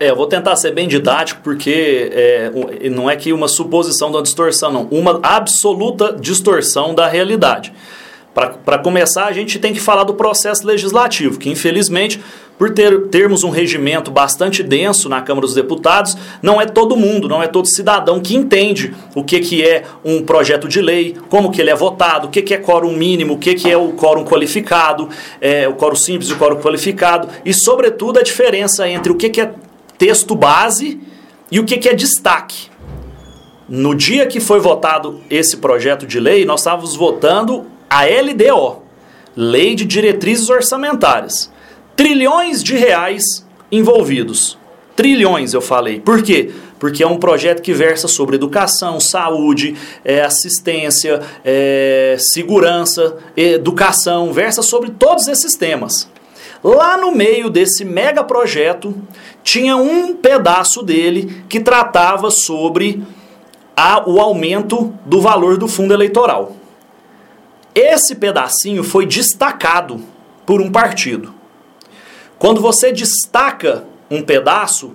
É, 0.00 0.10
eu 0.10 0.16
vou 0.16 0.26
tentar 0.26 0.56
ser 0.56 0.72
bem 0.72 0.88
didático, 0.88 1.40
porque 1.44 2.10
é, 2.12 2.50
não 2.90 3.08
é 3.08 3.14
que 3.14 3.32
uma 3.32 3.46
suposição 3.46 4.10
da 4.10 4.20
distorção, 4.20 4.72
não. 4.72 4.88
Uma 4.90 5.20
absoluta 5.22 6.12
distorção 6.12 6.92
da 6.92 7.06
realidade. 7.06 7.72
Para 8.34 8.78
começar, 8.78 9.26
a 9.26 9.32
gente 9.32 9.60
tem 9.60 9.72
que 9.72 9.78
falar 9.78 10.02
do 10.02 10.14
processo 10.14 10.66
legislativo, 10.66 11.38
que 11.38 11.48
infelizmente, 11.48 12.20
por 12.58 12.70
ter, 12.70 13.06
termos 13.06 13.44
um 13.44 13.48
regimento 13.48 14.10
bastante 14.10 14.60
denso 14.60 15.08
na 15.08 15.22
Câmara 15.22 15.46
dos 15.46 15.54
Deputados, 15.54 16.16
não 16.42 16.60
é 16.60 16.66
todo 16.66 16.96
mundo, 16.96 17.28
não 17.28 17.40
é 17.40 17.46
todo 17.46 17.68
cidadão 17.68 18.18
que 18.20 18.34
entende 18.34 18.92
o 19.14 19.22
que, 19.22 19.38
que 19.38 19.62
é 19.62 19.84
um 20.04 20.20
projeto 20.20 20.66
de 20.66 20.82
lei, 20.82 21.16
como 21.28 21.52
que 21.52 21.60
ele 21.60 21.70
é 21.70 21.76
votado, 21.76 22.26
o 22.26 22.30
que, 22.30 22.42
que 22.42 22.52
é 22.52 22.58
quórum 22.58 22.92
mínimo, 22.92 23.34
o 23.34 23.38
que, 23.38 23.54
que 23.54 23.70
é 23.70 23.76
o 23.76 23.92
quórum 23.92 24.24
qualificado, 24.24 25.08
é, 25.40 25.68
o 25.68 25.74
quórum 25.74 25.94
simples 25.94 26.28
e 26.28 26.32
o 26.32 26.36
quórum 26.36 26.60
qualificado, 26.60 27.28
e 27.44 27.54
sobretudo 27.54 28.18
a 28.18 28.22
diferença 28.22 28.88
entre 28.88 29.12
o 29.12 29.14
que, 29.14 29.28
que 29.28 29.40
é 29.40 29.54
texto 29.96 30.34
base 30.34 31.00
e 31.52 31.60
o 31.60 31.64
que, 31.64 31.78
que 31.78 31.88
é 31.88 31.94
destaque. 31.94 32.68
No 33.68 33.94
dia 33.94 34.26
que 34.26 34.40
foi 34.40 34.58
votado 34.58 35.20
esse 35.30 35.56
projeto 35.56 36.04
de 36.04 36.18
lei, 36.18 36.44
nós 36.44 36.60
estávamos 36.60 36.96
votando 36.96 37.72
a 37.94 38.06
LDO, 38.06 38.82
Lei 39.36 39.76
de 39.76 39.84
Diretrizes 39.84 40.50
Orçamentárias. 40.50 41.48
Trilhões 41.94 42.60
de 42.60 42.76
reais 42.76 43.46
envolvidos. 43.70 44.58
Trilhões, 44.96 45.54
eu 45.54 45.60
falei. 45.60 46.00
Por 46.00 46.20
quê? 46.20 46.50
Porque 46.80 47.04
é 47.04 47.06
um 47.06 47.18
projeto 47.18 47.62
que 47.62 47.72
versa 47.72 48.08
sobre 48.08 48.34
educação, 48.34 48.98
saúde, 48.98 49.76
é, 50.04 50.22
assistência, 50.22 51.22
é, 51.44 52.16
segurança, 52.18 53.16
educação, 53.36 54.32
versa 54.32 54.60
sobre 54.60 54.90
todos 54.90 55.28
esses 55.28 55.54
temas. 55.54 56.10
Lá 56.64 56.96
no 56.96 57.12
meio 57.12 57.48
desse 57.48 57.84
mega 57.84 58.24
projeto, 58.24 58.92
tinha 59.44 59.76
um 59.76 60.16
pedaço 60.16 60.82
dele 60.82 61.44
que 61.48 61.60
tratava 61.60 62.28
sobre 62.28 63.04
a, 63.76 64.02
o 64.04 64.20
aumento 64.20 64.92
do 65.06 65.20
valor 65.20 65.56
do 65.56 65.68
fundo 65.68 65.94
eleitoral. 65.94 66.56
Esse 67.74 68.14
pedacinho 68.14 68.84
foi 68.84 69.04
destacado 69.04 70.00
por 70.46 70.60
um 70.60 70.70
partido. 70.70 71.34
Quando 72.38 72.60
você 72.60 72.92
destaca 72.92 73.84
um 74.10 74.22
pedaço, 74.22 74.92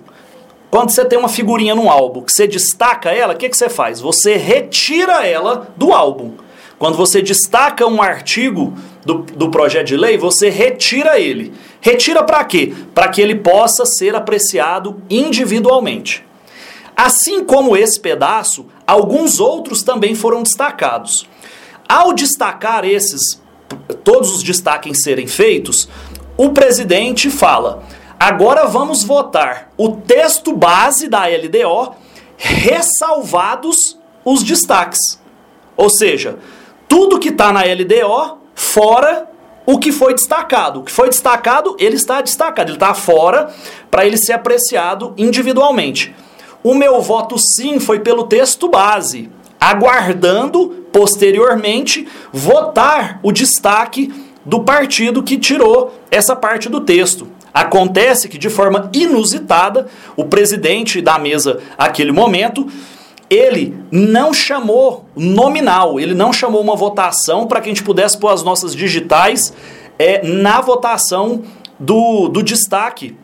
quando 0.70 0.90
você 0.90 1.04
tem 1.04 1.18
uma 1.18 1.28
figurinha 1.28 1.74
num 1.74 1.90
álbum, 1.90 2.22
que 2.22 2.32
você 2.32 2.46
destaca 2.46 3.10
ela, 3.10 3.34
o 3.34 3.36
que, 3.36 3.48
que 3.48 3.56
você 3.56 3.68
faz? 3.68 4.00
Você 4.00 4.36
retira 4.36 5.26
ela 5.26 5.68
do 5.76 5.92
álbum. 5.92 6.34
Quando 6.78 6.96
você 6.96 7.20
destaca 7.20 7.86
um 7.86 8.00
artigo 8.00 8.72
do, 9.04 9.18
do 9.18 9.50
projeto 9.50 9.88
de 9.88 9.96
lei, 9.96 10.16
você 10.16 10.48
retira 10.48 11.18
ele. 11.18 11.52
Retira 11.80 12.22
para 12.22 12.42
quê? 12.44 12.72
Para 12.94 13.08
que 13.08 13.20
ele 13.20 13.34
possa 13.34 13.84
ser 13.84 14.14
apreciado 14.14 15.02
individualmente. 15.10 16.24
Assim 16.96 17.44
como 17.44 17.76
esse 17.76 17.98
pedaço, 17.98 18.66
alguns 18.86 19.40
outros 19.40 19.82
também 19.82 20.14
foram 20.14 20.42
destacados. 20.42 21.28
Ao 21.90 22.12
destacar 22.12 22.84
esses, 22.84 23.42
todos 24.04 24.32
os 24.32 24.44
destaques 24.44 25.02
serem 25.02 25.26
feitos, 25.26 25.88
o 26.36 26.50
presidente 26.50 27.28
fala: 27.28 27.82
agora 28.16 28.68
vamos 28.68 29.02
votar 29.02 29.72
o 29.76 29.96
texto 29.96 30.52
base 30.52 31.08
da 31.08 31.24
LDO, 31.26 31.96
ressalvados 32.36 33.98
os 34.24 34.44
destaques. 34.44 35.20
Ou 35.76 35.90
seja, 35.90 36.38
tudo 36.86 37.18
que 37.18 37.30
está 37.30 37.52
na 37.52 37.62
LDO, 37.62 38.38
fora 38.54 39.28
o 39.66 39.76
que 39.76 39.90
foi 39.90 40.14
destacado. 40.14 40.78
O 40.78 40.84
que 40.84 40.92
foi 40.92 41.08
destacado, 41.08 41.74
ele 41.76 41.96
está 41.96 42.20
destacado, 42.20 42.68
ele 42.68 42.76
está 42.76 42.94
fora 42.94 43.52
para 43.90 44.06
ele 44.06 44.16
ser 44.16 44.34
apreciado 44.34 45.12
individualmente. 45.18 46.14
O 46.62 46.72
meu 46.72 47.02
voto 47.02 47.34
sim 47.36 47.80
foi 47.80 47.98
pelo 47.98 48.28
texto 48.28 48.68
base 48.68 49.28
aguardando 49.60 50.86
posteriormente 50.90 52.08
votar 52.32 53.20
o 53.22 53.30
destaque 53.30 54.12
do 54.44 54.60
partido 54.60 55.22
que 55.22 55.36
tirou 55.36 55.94
essa 56.10 56.34
parte 56.34 56.68
do 56.68 56.80
texto. 56.80 57.28
Acontece 57.52 58.28
que, 58.28 58.38
de 58.38 58.48
forma 58.48 58.88
inusitada, 58.92 59.88
o 60.16 60.24
presidente 60.24 61.02
da 61.02 61.18
mesa, 61.18 61.60
naquele 61.78 62.12
momento, 62.12 62.66
ele 63.28 63.76
não 63.90 64.32
chamou 64.32 65.04
nominal, 65.16 66.00
ele 66.00 66.14
não 66.14 66.32
chamou 66.32 66.60
uma 66.60 66.76
votação 66.76 67.46
para 67.46 67.60
que 67.60 67.68
a 67.68 67.72
gente 67.72 67.82
pudesse 67.82 68.18
pôr 68.18 68.28
as 68.28 68.42
nossas 68.42 68.74
digitais 68.74 69.52
é, 69.98 70.26
na 70.26 70.60
votação 70.60 71.42
do, 71.78 72.28
do 72.28 72.42
destaque 72.42 73.16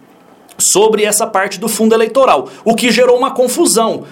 sobre 0.59 1.05
essa 1.05 1.26
parte 1.26 1.61
do 1.61 1.69
fundo 1.69 1.95
eleitoral, 1.95 2.49
o 2.64 2.75
que 2.75 2.90
gerou 2.90 3.19
uma 3.19 3.31
confusão, 3.31 4.05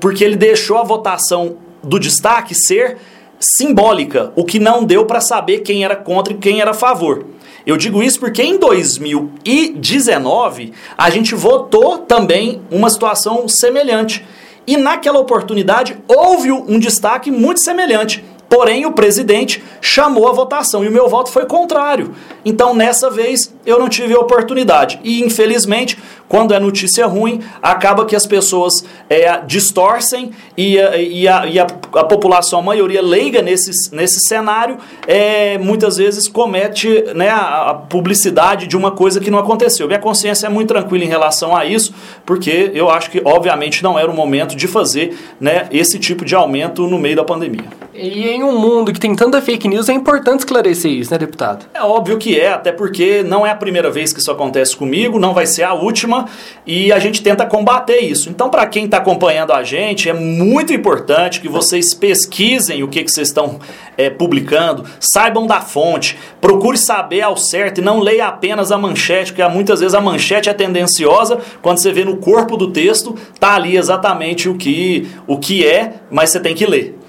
porque 0.00 0.24
ele 0.24 0.36
deixou 0.36 0.78
a 0.78 0.82
votação 0.82 1.56
do 1.82 1.98
destaque 1.98 2.54
ser 2.54 2.98
simbólica, 3.40 4.32
o 4.36 4.44
que 4.44 4.58
não 4.58 4.84
deu 4.84 5.04
para 5.04 5.20
saber 5.20 5.60
quem 5.60 5.84
era 5.84 5.96
contra 5.96 6.32
e 6.32 6.36
quem 6.36 6.60
era 6.60 6.70
a 6.70 6.74
favor. 6.74 7.26
Eu 7.66 7.76
digo 7.76 8.02
isso 8.02 8.18
porque 8.18 8.42
em 8.42 8.58
2019 8.58 10.72
a 10.96 11.10
gente 11.10 11.34
votou 11.34 11.98
também 11.98 12.62
uma 12.70 12.90
situação 12.90 13.46
semelhante. 13.48 14.24
E 14.66 14.76
naquela 14.76 15.18
oportunidade 15.18 15.96
houve 16.06 16.52
um 16.52 16.78
destaque 16.78 17.30
muito 17.30 17.62
semelhante. 17.62 18.24
Porém, 18.52 18.84
o 18.84 18.92
presidente 18.92 19.64
chamou 19.80 20.28
a 20.28 20.32
votação 20.32 20.84
e 20.84 20.88
o 20.88 20.92
meu 20.92 21.08
voto 21.08 21.30
foi 21.30 21.46
contrário. 21.46 22.14
Então, 22.44 22.74
nessa 22.74 23.08
vez, 23.08 23.50
eu 23.64 23.78
não 23.78 23.88
tive 23.88 24.14
oportunidade. 24.14 25.00
E, 25.02 25.22
infelizmente, 25.24 25.98
quando 26.28 26.52
é 26.52 26.60
notícia 26.60 27.06
ruim, 27.06 27.40
acaba 27.62 28.04
que 28.04 28.14
as 28.14 28.26
pessoas 28.26 28.84
é, 29.08 29.40
distorcem 29.46 30.32
e, 30.54 30.76
e, 30.76 31.26
a, 31.26 31.46
e 31.46 31.58
a, 31.58 31.62
a, 31.62 32.04
população, 32.04 32.58
a 32.58 32.62
maioria 32.62 33.00
leiga 33.00 33.40
nesse, 33.40 33.70
nesse 33.90 34.20
cenário, 34.28 34.76
é, 35.06 35.56
muitas 35.56 35.96
vezes 35.96 36.28
comete 36.28 37.04
né, 37.14 37.30
a, 37.30 37.70
a 37.70 37.74
publicidade 37.74 38.66
de 38.66 38.76
uma 38.76 38.90
coisa 38.90 39.18
que 39.18 39.30
não 39.30 39.38
aconteceu. 39.38 39.86
Minha 39.86 39.98
consciência 39.98 40.46
é 40.46 40.50
muito 40.50 40.68
tranquila 40.68 41.04
em 41.04 41.08
relação 41.08 41.56
a 41.56 41.64
isso, 41.64 41.94
porque 42.26 42.70
eu 42.74 42.90
acho 42.90 43.10
que, 43.10 43.22
obviamente, 43.24 43.82
não 43.82 43.98
era 43.98 44.10
o 44.10 44.14
momento 44.14 44.54
de 44.54 44.68
fazer 44.68 45.16
né, 45.40 45.68
esse 45.70 45.98
tipo 45.98 46.22
de 46.22 46.34
aumento 46.34 46.86
no 46.86 46.98
meio 46.98 47.16
da 47.16 47.24
pandemia. 47.24 47.64
E 47.94 48.26
em 48.30 48.42
um 48.42 48.58
mundo 48.58 48.90
que 48.90 48.98
tem 48.98 49.14
tanta 49.14 49.42
fake 49.42 49.68
news, 49.68 49.88
é 49.88 49.92
importante 49.92 50.40
esclarecer 50.40 50.90
isso, 50.90 51.10
né, 51.10 51.18
deputado? 51.18 51.66
É 51.74 51.82
óbvio 51.82 52.16
que 52.16 52.40
é, 52.40 52.52
até 52.52 52.72
porque 52.72 53.22
não 53.22 53.46
é 53.46 53.50
a 53.50 53.54
primeira 53.54 53.90
vez 53.90 54.14
que 54.14 54.20
isso 54.20 54.30
acontece 54.30 54.74
comigo, 54.74 55.18
não 55.18 55.34
vai 55.34 55.46
ser 55.46 55.64
a 55.64 55.74
última, 55.74 56.26
e 56.66 56.90
a 56.90 56.98
gente 56.98 57.22
tenta 57.22 57.44
combater 57.44 57.98
isso. 57.98 58.30
Então, 58.30 58.48
para 58.48 58.66
quem 58.66 58.86
está 58.86 58.96
acompanhando 58.96 59.52
a 59.52 59.62
gente, 59.62 60.08
é 60.08 60.14
muito 60.14 60.72
importante 60.72 61.38
que 61.38 61.48
vocês 61.48 61.92
pesquisem 61.92 62.82
o 62.82 62.88
que, 62.88 63.04
que 63.04 63.10
vocês 63.10 63.28
estão 63.28 63.60
é, 63.98 64.08
publicando, 64.08 64.84
saibam 64.98 65.46
da 65.46 65.60
fonte, 65.60 66.18
procure 66.40 66.78
saber 66.78 67.20
ao 67.20 67.36
certo 67.36 67.78
e 67.78 67.84
não 67.84 68.00
leia 68.00 68.26
apenas 68.26 68.72
a 68.72 68.78
manchete, 68.78 69.32
porque 69.32 69.46
muitas 69.52 69.80
vezes 69.80 69.94
a 69.94 70.00
manchete 70.00 70.48
é 70.48 70.54
tendenciosa, 70.54 71.38
quando 71.60 71.78
você 71.78 71.92
vê 71.92 72.06
no 72.06 72.16
corpo 72.16 72.56
do 72.56 72.70
texto, 72.70 73.14
tá 73.38 73.54
ali 73.54 73.76
exatamente 73.76 74.48
o 74.48 74.54
que, 74.54 75.08
o 75.26 75.36
que 75.38 75.66
é, 75.66 75.94
mas 76.10 76.30
você 76.30 76.40
tem 76.40 76.54
que 76.54 76.64
ler. 76.64 77.01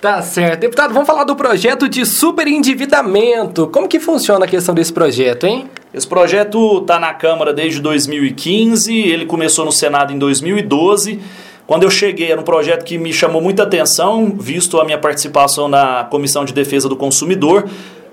Tá 0.00 0.20
certo. 0.20 0.60
Deputado, 0.60 0.92
vamos 0.92 1.06
falar 1.06 1.24
do 1.24 1.34
projeto 1.34 1.88
de 1.88 2.04
superendividamento. 2.04 3.66
Como 3.68 3.88
que 3.88 3.98
funciona 3.98 4.44
a 4.44 4.48
questão 4.48 4.74
desse 4.74 4.92
projeto, 4.92 5.46
hein? 5.46 5.70
Esse 5.92 6.06
projeto 6.06 6.80
está 6.80 6.98
na 6.98 7.14
Câmara 7.14 7.54
desde 7.54 7.80
2015, 7.80 8.94
ele 8.94 9.24
começou 9.24 9.64
no 9.64 9.72
Senado 9.72 10.12
em 10.12 10.18
2012. 10.18 11.20
Quando 11.66 11.84
eu 11.84 11.90
cheguei, 11.90 12.30
era 12.30 12.38
um 12.38 12.44
projeto 12.44 12.84
que 12.84 12.98
me 12.98 13.12
chamou 13.12 13.40
muita 13.40 13.62
atenção, 13.62 14.36
visto 14.38 14.78
a 14.78 14.84
minha 14.84 14.98
participação 14.98 15.66
na 15.66 16.04
Comissão 16.04 16.44
de 16.44 16.52
Defesa 16.52 16.88
do 16.88 16.96
Consumidor. 16.96 17.66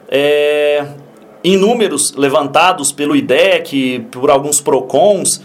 É, 0.08 0.86
em 1.44 1.58
números 1.58 2.14
levantados 2.16 2.94
pelo 2.94 3.14
IDEC, 3.14 4.08
por 4.10 4.32
alguns 4.32 4.62
PROCONs, 4.62 5.42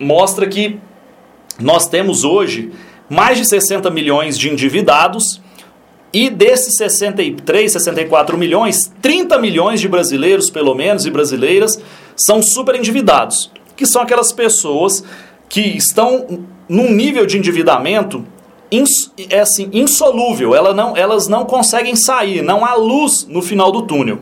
mostra 0.00 0.46
que 0.46 0.80
nós 1.60 1.86
temos 1.86 2.24
hoje 2.24 2.72
mais 3.08 3.38
de 3.38 3.48
60 3.48 3.90
milhões 3.90 4.38
de 4.38 4.50
endividados 4.50 5.40
e 6.12 6.30
desses 6.30 6.76
63, 6.76 7.72
64 7.72 8.38
milhões, 8.38 8.90
30 9.02 9.38
milhões 9.38 9.80
de 9.80 9.88
brasileiros, 9.88 10.48
pelo 10.50 10.74
menos, 10.74 11.04
e 11.04 11.10
brasileiras, 11.10 11.78
são 12.16 12.42
super 12.42 12.74
endividados, 12.74 13.50
que 13.76 13.84
são 13.84 14.00
aquelas 14.00 14.32
pessoas 14.32 15.04
que 15.48 15.60
estão 15.60 16.44
num 16.68 16.90
nível 16.90 17.26
de 17.26 17.36
endividamento 17.36 18.24
ins, 18.70 19.12
é 19.30 19.40
assim, 19.40 19.68
insolúvel, 19.72 20.54
Ela 20.54 20.74
não, 20.74 20.96
elas 20.96 21.28
não 21.28 21.44
conseguem 21.44 21.94
sair, 21.94 22.42
não 22.42 22.64
há 22.64 22.74
luz 22.74 23.26
no 23.28 23.42
final 23.42 23.70
do 23.70 23.82
túnel. 23.82 24.20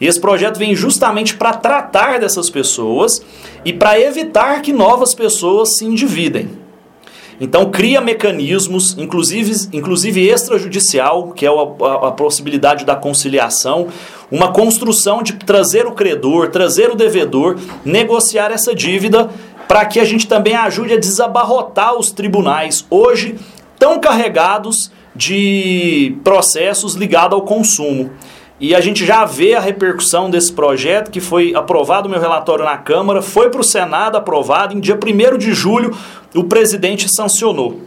E 0.00 0.06
esse 0.06 0.20
projeto 0.20 0.58
vem 0.58 0.74
justamente 0.74 1.36
para 1.36 1.52
tratar 1.52 2.18
dessas 2.18 2.48
pessoas 2.48 3.22
e 3.64 3.72
para 3.72 4.00
evitar 4.00 4.62
que 4.62 4.72
novas 4.72 5.14
pessoas 5.14 5.76
se 5.76 5.84
endividem. 5.84 6.59
Então 7.40 7.70
cria 7.70 8.00
mecanismos, 8.00 8.94
inclusive, 8.98 9.68
inclusive 9.72 10.28
extrajudicial, 10.28 11.32
que 11.32 11.46
é 11.46 11.48
a, 11.48 11.52
a, 11.52 12.08
a 12.08 12.10
possibilidade 12.12 12.84
da 12.84 12.94
conciliação, 12.94 13.88
uma 14.30 14.52
construção 14.52 15.22
de 15.22 15.32
trazer 15.32 15.86
o 15.86 15.92
credor, 15.92 16.50
trazer 16.50 16.90
o 16.90 16.94
devedor, 16.94 17.58
negociar 17.84 18.52
essa 18.52 18.74
dívida 18.74 19.30
para 19.66 19.86
que 19.86 19.98
a 19.98 20.04
gente 20.04 20.28
também 20.28 20.54
ajude 20.54 20.94
a 20.94 20.98
desabarrotar 20.98 21.96
os 21.96 22.10
tribunais, 22.10 22.84
hoje 22.90 23.36
tão 23.78 23.98
carregados 23.98 24.90
de 25.16 26.16
processos 26.22 26.94
ligados 26.94 27.38
ao 27.38 27.42
consumo. 27.42 28.10
E 28.60 28.74
a 28.74 28.80
gente 28.80 29.06
já 29.06 29.24
vê 29.24 29.54
a 29.54 29.60
repercussão 29.60 30.28
desse 30.28 30.52
projeto, 30.52 31.10
que 31.10 31.18
foi 31.18 31.54
aprovado 31.54 32.06
o 32.06 32.10
meu 32.10 32.20
relatório 32.20 32.62
na 32.62 32.76
Câmara, 32.76 33.22
foi 33.22 33.48
para 33.48 33.62
o 33.62 33.64
Senado 33.64 34.18
aprovado, 34.18 34.76
em 34.76 34.80
dia 34.80 34.96
1 34.96 35.38
de 35.38 35.54
julho 35.54 35.96
o 36.34 36.44
presidente 36.44 37.08
sancionou. 37.08 37.80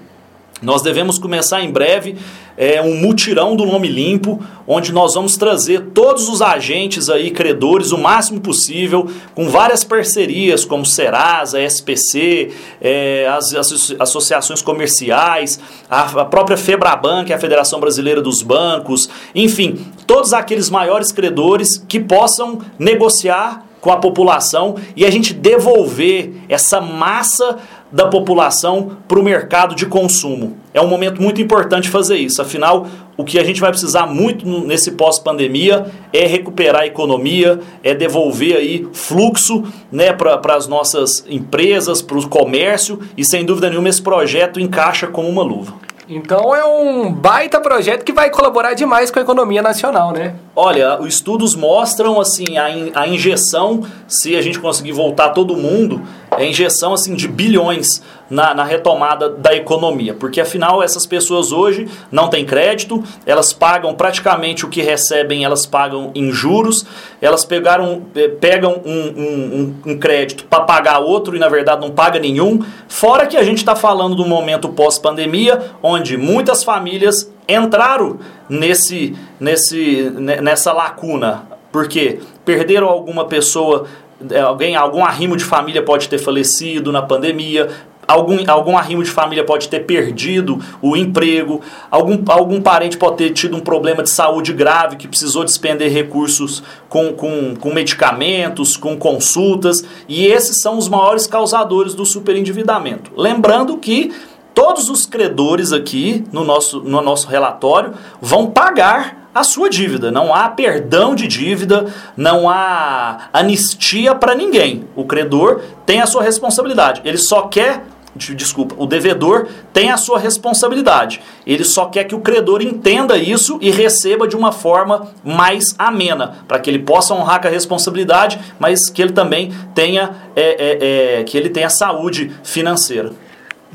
Nós 0.63 0.81
devemos 0.81 1.19
começar 1.19 1.61
em 1.61 1.69
breve 1.69 2.15
é, 2.55 2.81
um 2.81 2.95
mutirão 2.95 3.55
do 3.55 3.65
nome 3.65 3.87
limpo, 3.87 4.39
onde 4.65 4.93
nós 4.93 5.13
vamos 5.15 5.35
trazer 5.35 5.87
todos 5.93 6.29
os 6.29 6.41
agentes 6.41 7.09
aí, 7.09 7.31
credores, 7.31 7.91
o 7.91 7.97
máximo 7.97 8.39
possível, 8.39 9.09
com 9.35 9.49
várias 9.49 9.83
parcerias, 9.83 10.63
como 10.63 10.85
Serasa, 10.85 11.59
SPC, 11.59 12.51
é, 12.81 13.27
as, 13.27 13.53
as, 13.53 13.95
associações 13.99 14.61
comerciais, 14.61 15.59
a, 15.89 16.21
a 16.21 16.25
própria 16.25 16.55
Febraban, 16.55 17.25
que 17.25 17.33
é 17.33 17.35
a 17.35 17.39
Federação 17.39 17.79
Brasileira 17.79 18.21
dos 18.21 18.41
Bancos, 18.41 19.09
enfim, 19.35 19.85
todos 20.07 20.31
aqueles 20.31 20.69
maiores 20.69 21.11
credores 21.11 21.77
que 21.77 21.99
possam 21.99 22.59
negociar 22.79 23.65
com 23.83 23.91
a 23.91 23.97
população 23.97 24.77
e 24.95 25.05
a 25.05 25.11
gente 25.11 25.33
devolver 25.33 26.31
essa 26.47 26.79
massa 26.79 27.57
da 27.91 28.07
população 28.07 28.95
para 29.09 29.19
o 29.19 29.23
mercado 29.23 29.75
de 29.75 29.85
consumo. 29.85 30.55
É 30.73 30.79
um 30.79 30.87
momento 30.87 31.21
muito 31.21 31.41
importante 31.41 31.89
fazer 31.89 32.15
isso. 32.15 32.41
Afinal, 32.41 32.87
o 33.17 33.25
que 33.25 33.37
a 33.37 33.43
gente 33.43 33.59
vai 33.59 33.71
precisar 33.71 34.07
muito 34.07 34.47
nesse 34.65 34.91
pós-pandemia 34.91 35.87
é 36.13 36.25
recuperar 36.25 36.83
a 36.83 36.87
economia, 36.87 37.59
é 37.83 37.93
devolver 37.93 38.55
aí 38.55 38.87
fluxo 38.93 39.65
né, 39.91 40.13
para 40.13 40.55
as 40.55 40.65
nossas 40.65 41.25
empresas, 41.29 42.01
para 42.01 42.17
o 42.17 42.29
comércio, 42.29 43.01
e 43.17 43.25
sem 43.25 43.43
dúvida 43.43 43.69
nenhuma 43.69 43.89
esse 43.89 44.01
projeto 44.01 44.61
encaixa 44.61 45.07
como 45.07 45.27
uma 45.27 45.43
luva. 45.43 45.73
Então 46.07 46.53
é 46.53 46.65
um 46.65 47.11
baita 47.11 47.59
projeto 47.59 48.03
que 48.03 48.11
vai 48.11 48.29
colaborar 48.29 48.73
demais 48.73 49.09
com 49.09 49.19
a 49.19 49.21
economia 49.21 49.61
nacional, 49.61 50.11
né? 50.11 50.35
Olha, 50.55 50.99
os 50.99 51.15
estudos 51.15 51.55
mostram 51.55 52.19
assim 52.19 52.57
a, 52.57 52.69
in, 52.69 52.91
a 52.93 53.07
injeção, 53.07 53.83
se 54.07 54.35
a 54.35 54.41
gente 54.41 54.59
conseguir 54.59 54.91
voltar 54.91 55.29
todo 55.29 55.55
mundo, 55.55 56.01
é 56.37 56.45
injeção 56.45 56.93
assim 56.93 57.15
de 57.15 57.27
bilhões 57.27 58.01
na, 58.29 58.53
na, 58.53 58.63
retomada 58.63 59.29
da 59.29 59.53
economia, 59.53 60.13
porque 60.13 60.41
afinal 60.41 60.81
essas 60.81 61.05
pessoas 61.05 61.51
hoje 61.51 61.87
não 62.11 62.29
têm 62.29 62.45
crédito, 62.45 63.03
elas 63.25 63.53
pagam 63.53 63.93
praticamente 63.93 64.65
o 64.65 64.69
que 64.69 64.81
recebem, 64.81 65.43
elas 65.43 65.65
pagam 65.65 66.11
em 66.15 66.31
juros, 66.31 66.85
elas 67.21 67.45
pegaram, 67.45 68.03
eh, 68.15 68.27
pegam 68.27 68.81
um, 68.85 68.91
um, 68.91 69.75
um 69.85 69.99
crédito 69.99 70.45
para 70.45 70.63
pagar 70.63 70.99
outro 70.99 71.35
e 71.35 71.39
na 71.39 71.49
verdade 71.49 71.81
não 71.81 71.91
paga 71.91 72.19
nenhum, 72.19 72.63
fora 72.87 73.27
que 73.27 73.37
a 73.37 73.43
gente 73.43 73.57
está 73.57 73.75
falando 73.75 74.15
do 74.15 74.25
momento 74.25 74.69
pós-pandemia, 74.69 75.71
onde 75.81 76.17
muitas 76.17 76.63
famílias 76.63 77.31
entraram 77.47 78.19
nesse, 78.49 79.15
nesse, 79.39 80.09
nessa 80.41 80.71
lacuna, 80.71 81.43
porque 81.71 82.19
perderam 82.45 82.87
alguma 82.87 83.25
pessoa 83.25 83.85
é, 84.31 84.39
alguém, 84.39 84.75
algum 84.75 85.03
arrimo 85.03 85.35
de 85.35 85.43
família 85.43 85.83
pode 85.83 86.07
ter 86.07 86.17
falecido 86.17 86.91
na 86.91 87.01
pandemia, 87.01 87.69
algum, 88.07 88.37
algum 88.47 88.77
arrimo 88.77 89.03
de 89.03 89.09
família 89.09 89.43
pode 89.43 89.69
ter 89.69 89.81
perdido 89.81 90.59
o 90.81 90.95
emprego, 90.95 91.61
algum, 91.89 92.21
algum 92.27 92.61
parente 92.61 92.97
pode 92.97 93.17
ter 93.17 93.31
tido 93.31 93.57
um 93.57 93.59
problema 93.59 94.03
de 94.03 94.09
saúde 94.09 94.53
grave 94.53 94.95
que 94.95 95.07
precisou 95.07 95.43
despender 95.43 95.91
recursos 95.91 96.63
com, 96.89 97.13
com, 97.13 97.55
com 97.55 97.73
medicamentos, 97.73 98.77
com 98.77 98.97
consultas, 98.97 99.83
e 100.07 100.25
esses 100.25 100.61
são 100.61 100.77
os 100.77 100.87
maiores 100.87 101.27
causadores 101.27 101.93
do 101.93 102.05
superendividamento. 102.05 103.11
Lembrando 103.15 103.77
que 103.77 104.11
todos 104.53 104.89
os 104.89 105.05
credores 105.05 105.71
aqui 105.71 106.23
no 106.31 106.43
nosso, 106.43 106.81
no 106.81 107.01
nosso 107.01 107.27
relatório 107.27 107.93
vão 108.21 108.47
pagar 108.47 109.23
a 109.33 109.43
sua 109.43 109.69
dívida. 109.69 110.11
Não 110.11 110.33
há 110.33 110.47
perdão 110.49 111.15
de 111.15 111.27
dívida, 111.27 111.87
não 112.15 112.47
há 112.47 113.29
anistia 113.33 114.13
para 114.13 114.35
ninguém. 114.35 114.87
O 114.95 115.05
credor 115.05 115.61
tem 115.85 116.01
a 116.01 116.05
sua 116.05 116.21
responsabilidade. 116.21 117.01
Ele 117.03 117.17
só 117.17 117.43
quer 117.43 117.83
desculpa, 118.15 118.75
o 118.77 118.85
devedor 118.85 119.47
tem 119.71 119.89
a 119.89 119.97
sua 119.97 120.19
responsabilidade. 120.19 121.21
Ele 121.45 121.63
só 121.63 121.85
quer 121.87 122.03
que 122.03 122.15
o 122.15 122.19
credor 122.19 122.61
entenda 122.61 123.17
isso 123.17 123.57
e 123.61 123.71
receba 123.71 124.27
de 124.27 124.35
uma 124.35 124.51
forma 124.51 125.11
mais 125.23 125.75
amena, 125.77 126.37
para 126.47 126.59
que 126.59 126.69
ele 126.69 126.79
possa 126.79 127.13
honrar 127.13 127.41
com 127.41 127.47
a 127.47 127.51
responsabilidade, 127.51 128.39
mas 128.59 128.89
que 128.89 129.01
ele 129.01 129.13
também 129.13 129.51
tenha, 129.73 130.15
é, 130.35 130.41
é, 130.41 131.19
é, 131.19 131.23
que 131.23 131.37
ele 131.37 131.49
tenha 131.49 131.69
saúde 131.69 132.31
financeira. 132.43 133.11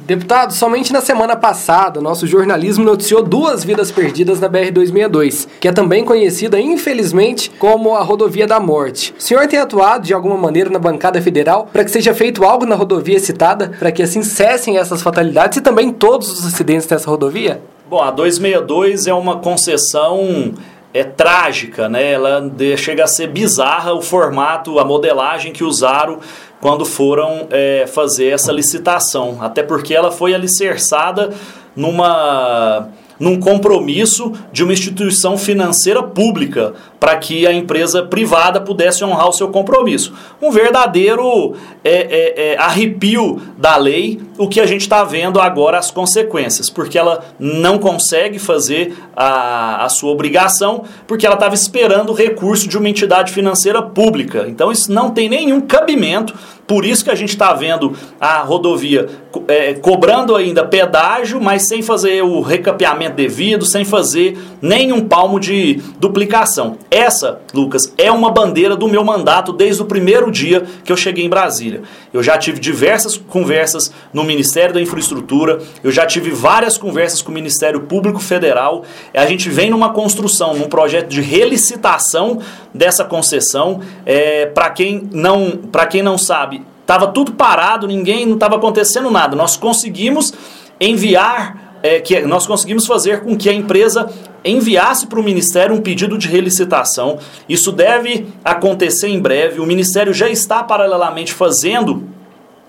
Deputado, 0.06 0.54
somente 0.54 0.92
na 0.92 1.00
semana 1.00 1.36
passada, 1.36 2.00
nosso 2.00 2.26
jornalismo 2.26 2.84
noticiou 2.84 3.22
duas 3.22 3.62
vidas 3.62 3.90
perdidas 3.90 4.40
na 4.40 4.48
BR-262, 4.48 5.46
que 5.60 5.68
é 5.68 5.72
também 5.72 6.04
conhecida, 6.04 6.58
infelizmente, 6.58 7.50
como 7.58 7.94
a 7.94 8.02
Rodovia 8.02 8.46
da 8.46 8.58
Morte. 8.58 9.14
O 9.18 9.22
senhor 9.22 9.46
tem 9.46 9.58
atuado 9.58 10.06
de 10.06 10.14
alguma 10.14 10.36
maneira 10.36 10.70
na 10.70 10.78
bancada 10.78 11.20
federal 11.20 11.68
para 11.72 11.84
que 11.84 11.90
seja 11.90 12.14
feito 12.14 12.44
algo 12.44 12.64
na 12.64 12.74
rodovia 12.74 13.20
citada, 13.20 13.72
para 13.78 13.92
que 13.92 14.02
assim 14.02 14.22
cessem 14.22 14.78
essas 14.78 15.02
fatalidades 15.02 15.58
e 15.58 15.60
também 15.60 15.92
todos 15.92 16.30
os 16.32 16.46
acidentes 16.46 16.88
nessa 16.88 17.10
rodovia? 17.10 17.60
Bom, 17.88 18.00
a 18.00 18.10
262 18.10 19.06
é 19.06 19.14
uma 19.14 19.38
concessão 19.38 20.54
é 20.92 21.04
trágica, 21.04 21.88
né? 21.88 22.12
Ela 22.12 22.50
chega 22.76 23.04
a 23.04 23.06
ser 23.06 23.28
bizarra 23.28 23.92
o 23.92 24.00
formato, 24.00 24.78
a 24.78 24.84
modelagem 24.84 25.52
que 25.52 25.62
usaram 25.62 26.18
quando 26.60 26.84
foram 26.84 27.46
é, 27.50 27.86
fazer 27.86 28.28
essa 28.28 28.52
licitação. 28.52 29.38
Até 29.40 29.62
porque 29.62 29.94
ela 29.94 30.10
foi 30.10 30.34
alicerçada 30.34 31.30
numa 31.74 32.88
num 33.18 33.40
compromisso 33.40 34.32
de 34.52 34.62
uma 34.62 34.72
instituição 34.72 35.36
financeira 35.36 36.02
pública 36.02 36.74
para 36.98 37.16
que 37.16 37.46
a 37.46 37.52
empresa 37.52 38.02
privada 38.02 38.60
pudesse 38.60 39.04
honrar 39.04 39.28
o 39.28 39.32
seu 39.32 39.48
compromisso. 39.48 40.12
Um 40.42 40.50
verdadeiro 40.50 41.54
é, 41.84 41.92
é, 41.92 42.52
é, 42.52 42.58
arrepio 42.58 43.40
da 43.56 43.76
lei, 43.76 44.20
o 44.36 44.48
que 44.48 44.60
a 44.60 44.66
gente 44.66 44.82
está 44.82 45.04
vendo 45.04 45.40
agora 45.40 45.78
as 45.78 45.90
consequências, 45.90 46.68
porque 46.68 46.98
ela 46.98 47.24
não 47.38 47.78
consegue 47.78 48.38
fazer 48.38 48.96
a, 49.16 49.84
a 49.84 49.88
sua 49.88 50.10
obrigação, 50.10 50.84
porque 51.06 51.24
ela 51.24 51.34
estava 51.34 51.54
esperando 51.54 52.10
o 52.10 52.14
recurso 52.14 52.68
de 52.68 52.76
uma 52.76 52.88
entidade 52.88 53.32
financeira 53.32 53.82
pública. 53.82 54.46
Então 54.48 54.72
isso 54.72 54.92
não 54.92 55.10
tem 55.10 55.28
nenhum 55.28 55.60
cabimento 55.60 56.34
por 56.68 56.84
isso 56.84 57.02
que 57.02 57.10
a 57.10 57.14
gente 57.14 57.30
está 57.30 57.54
vendo 57.54 57.96
a 58.20 58.40
rodovia 58.42 59.08
é, 59.48 59.72
cobrando 59.72 60.36
ainda 60.36 60.66
pedágio, 60.66 61.40
mas 61.40 61.66
sem 61.66 61.80
fazer 61.80 62.22
o 62.22 62.42
recapeamento 62.42 63.16
devido, 63.16 63.64
sem 63.64 63.86
fazer 63.86 64.38
nenhum 64.60 65.08
palmo 65.08 65.40
de 65.40 65.80
duplicação. 65.98 66.76
Essa, 66.90 67.40
Lucas, 67.52 67.92
é 67.98 68.10
uma 68.10 68.30
bandeira 68.30 68.74
do 68.74 68.88
meu 68.88 69.04
mandato 69.04 69.52
desde 69.52 69.82
o 69.82 69.84
primeiro 69.84 70.30
dia 70.30 70.64
que 70.82 70.90
eu 70.90 70.96
cheguei 70.96 71.24
em 71.24 71.28
Brasília. 71.28 71.82
Eu 72.12 72.22
já 72.22 72.38
tive 72.38 72.58
diversas 72.58 73.16
conversas 73.16 73.92
no 74.12 74.24
Ministério 74.24 74.72
da 74.72 74.80
Infraestrutura, 74.80 75.60
eu 75.84 75.90
já 75.90 76.06
tive 76.06 76.30
várias 76.30 76.78
conversas 76.78 77.20
com 77.20 77.30
o 77.30 77.34
Ministério 77.34 77.80
Público 77.80 78.20
Federal. 78.20 78.84
A 79.12 79.26
gente 79.26 79.50
vem 79.50 79.68
numa 79.68 79.92
construção, 79.92 80.54
num 80.54 80.68
projeto 80.68 81.08
de 81.08 81.20
relicitação 81.20 82.40
dessa 82.72 83.04
concessão. 83.04 83.80
É, 84.06 84.46
Para 84.46 84.70
quem, 84.70 85.08
não, 85.12 85.60
quem 85.90 86.02
não 86.02 86.16
sabe, 86.16 86.64
estava 86.80 87.08
tudo 87.08 87.32
parado, 87.32 87.86
ninguém, 87.86 88.24
não 88.24 88.34
estava 88.34 88.56
acontecendo 88.56 89.10
nada. 89.10 89.36
Nós 89.36 89.58
conseguimos 89.58 90.32
enviar 90.80 91.68
é, 91.82 92.00
que 92.00 92.20
nós 92.22 92.46
conseguimos 92.46 92.86
fazer 92.86 93.20
com 93.20 93.36
que 93.36 93.48
a 93.48 93.52
empresa 93.52 94.10
enviasse 94.44 95.06
para 95.06 95.20
o 95.20 95.22
Ministério 95.22 95.74
um 95.74 95.80
pedido 95.80 96.16
de 96.16 96.28
relicitação. 96.28 97.18
Isso 97.48 97.72
deve 97.72 98.26
acontecer 98.44 99.08
em 99.08 99.20
breve. 99.20 99.60
O 99.60 99.66
Ministério 99.66 100.12
já 100.12 100.28
está 100.28 100.62
paralelamente 100.62 101.32
fazendo 101.32 102.08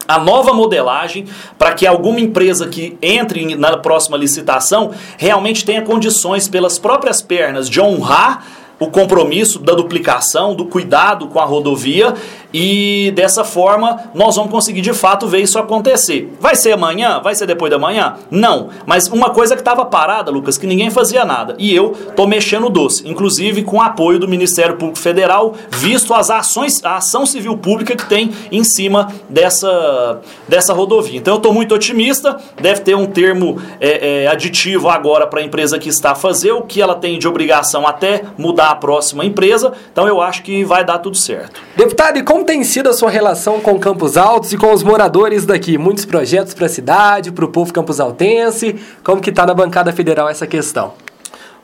a 0.07 0.17
nova 0.17 0.53
modelagem 0.53 1.27
para 1.57 1.73
que 1.73 1.85
alguma 1.85 2.19
empresa 2.19 2.67
que 2.67 2.97
entre 2.99 3.55
na 3.55 3.77
próxima 3.77 4.17
licitação 4.17 4.91
realmente 5.17 5.63
tenha 5.63 5.83
condições 5.83 6.47
pelas 6.47 6.79
próprias 6.79 7.21
pernas 7.21 7.69
de 7.69 7.79
honrar 7.79 8.43
o 8.79 8.87
compromisso 8.87 9.59
da 9.59 9.73
duplicação, 9.73 10.55
do 10.55 10.65
cuidado 10.65 11.27
com 11.27 11.39
a 11.39 11.45
rodovia 11.45 12.13
e 12.53 13.11
dessa 13.13 13.43
forma 13.43 14.09
nós 14.15 14.35
vamos 14.35 14.51
conseguir 14.51 14.81
de 14.81 14.93
fato 14.93 15.27
ver 15.27 15.41
isso 15.41 15.59
acontecer. 15.59 16.33
Vai 16.39 16.55
ser 16.55 16.71
amanhã? 16.71 17.19
Vai 17.21 17.35
ser 17.35 17.45
depois 17.45 17.69
da 17.69 17.77
manhã? 17.77 18.15
Não. 18.31 18.69
Mas 18.85 19.07
uma 19.07 19.29
coisa 19.31 19.55
que 19.55 19.61
estava 19.61 19.85
parada, 19.85 20.31
Lucas, 20.31 20.57
que 20.57 20.65
ninguém 20.65 20.89
fazia 20.89 21.25
nada. 21.25 21.55
E 21.59 21.75
eu 21.75 21.91
tô 22.15 22.25
mexendo 22.25 22.69
doce, 22.69 23.07
inclusive 23.07 23.63
com 23.63 23.77
o 23.77 23.81
apoio 23.81 24.17
do 24.17 24.27
Ministério 24.27 24.77
Público 24.77 24.99
Federal, 24.99 25.53
visto 25.69 26.13
as 26.13 26.29
ações, 26.29 26.83
a 26.83 26.97
ação 26.97 27.25
civil 27.25 27.57
pública 27.57 27.95
que 27.95 28.07
tem 28.07 28.31
em 28.51 28.63
cima 28.63 29.11
dessa, 29.29 30.21
dessa 30.47 30.73
rodovia. 30.73 31.19
Então 31.19 31.35
eu 31.35 31.37
estou 31.37 31.53
muito 31.53 31.75
otimista. 31.75 32.37
Deve 32.59 32.81
ter 32.81 32.95
um 32.95 33.05
termo 33.05 33.61
é, 33.79 34.23
é, 34.23 34.27
aditivo 34.27 34.89
agora 34.89 35.27
para 35.27 35.41
a 35.41 35.43
empresa 35.43 35.77
que 35.77 35.89
está 35.89 36.11
a 36.11 36.15
fazer 36.15 36.51
o 36.51 36.61
que 36.61 36.81
ela 36.81 36.95
tem 36.95 37.19
de 37.19 37.27
obrigação 37.27 37.85
até 37.85 38.23
mudar 38.37 38.68
a 38.71 38.75
próxima 38.75 39.25
empresa. 39.25 39.73
Então 39.91 40.07
eu 40.07 40.21
acho 40.21 40.43
que 40.43 40.63
vai 40.63 40.85
dar 40.85 40.99
tudo 40.99 41.17
certo. 41.17 41.61
Deputado, 41.75 42.17
e 42.17 42.23
como 42.23 42.45
tem 42.45 42.63
sido 42.63 42.89
a 42.89 42.93
sua 42.93 43.09
relação 43.09 43.59
com 43.59 43.79
Campos 43.79 44.17
Altos 44.17 44.53
e 44.53 44.57
com 44.57 44.71
os 44.71 44.83
moradores 44.83 45.45
daqui? 45.45 45.77
Muitos 45.77 46.05
projetos 46.05 46.53
para 46.53 46.67
a 46.67 46.69
cidade, 46.69 47.31
para 47.31 47.45
o 47.45 47.47
povo 47.47 47.73
campos 47.73 47.99
altense. 47.99 48.75
Como 49.03 49.21
que 49.21 49.29
está 49.29 49.45
na 49.45 49.53
bancada 49.53 49.91
federal 49.91 50.29
essa 50.29 50.45
questão? 50.45 50.93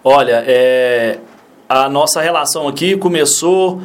Olha, 0.03 0.43
é, 0.47 1.19
a 1.67 1.89
nossa 1.89 2.21
relação 2.21 2.67
aqui 2.67 2.97
começou 2.97 3.81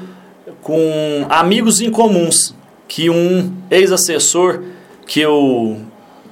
com 0.63 1.27
amigos 1.29 1.81
em 1.81 1.91
comuns, 1.91 2.55
que 2.87 3.09
um 3.09 3.53
ex-assessor 3.71 4.63
que 5.07 5.21
eu 5.21 5.81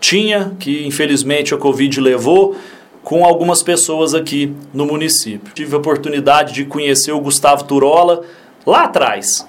tinha, 0.01 0.53
que 0.59 0.87
infelizmente 0.87 1.55
a 1.55 1.57
Covid 1.57 2.01
levou, 2.01 2.57
com 3.09 3.25
algumas 3.25 3.63
pessoas 3.63 4.15
aqui 4.15 4.55
no 4.71 4.85
município. 4.85 5.55
Tive 5.55 5.75
a 5.75 5.79
oportunidade 5.79 6.53
de 6.53 6.67
conhecer 6.67 7.11
o 7.11 7.19
Gustavo 7.19 7.65
Turola 7.65 8.21
lá 8.67 8.85
atrás, 8.85 9.49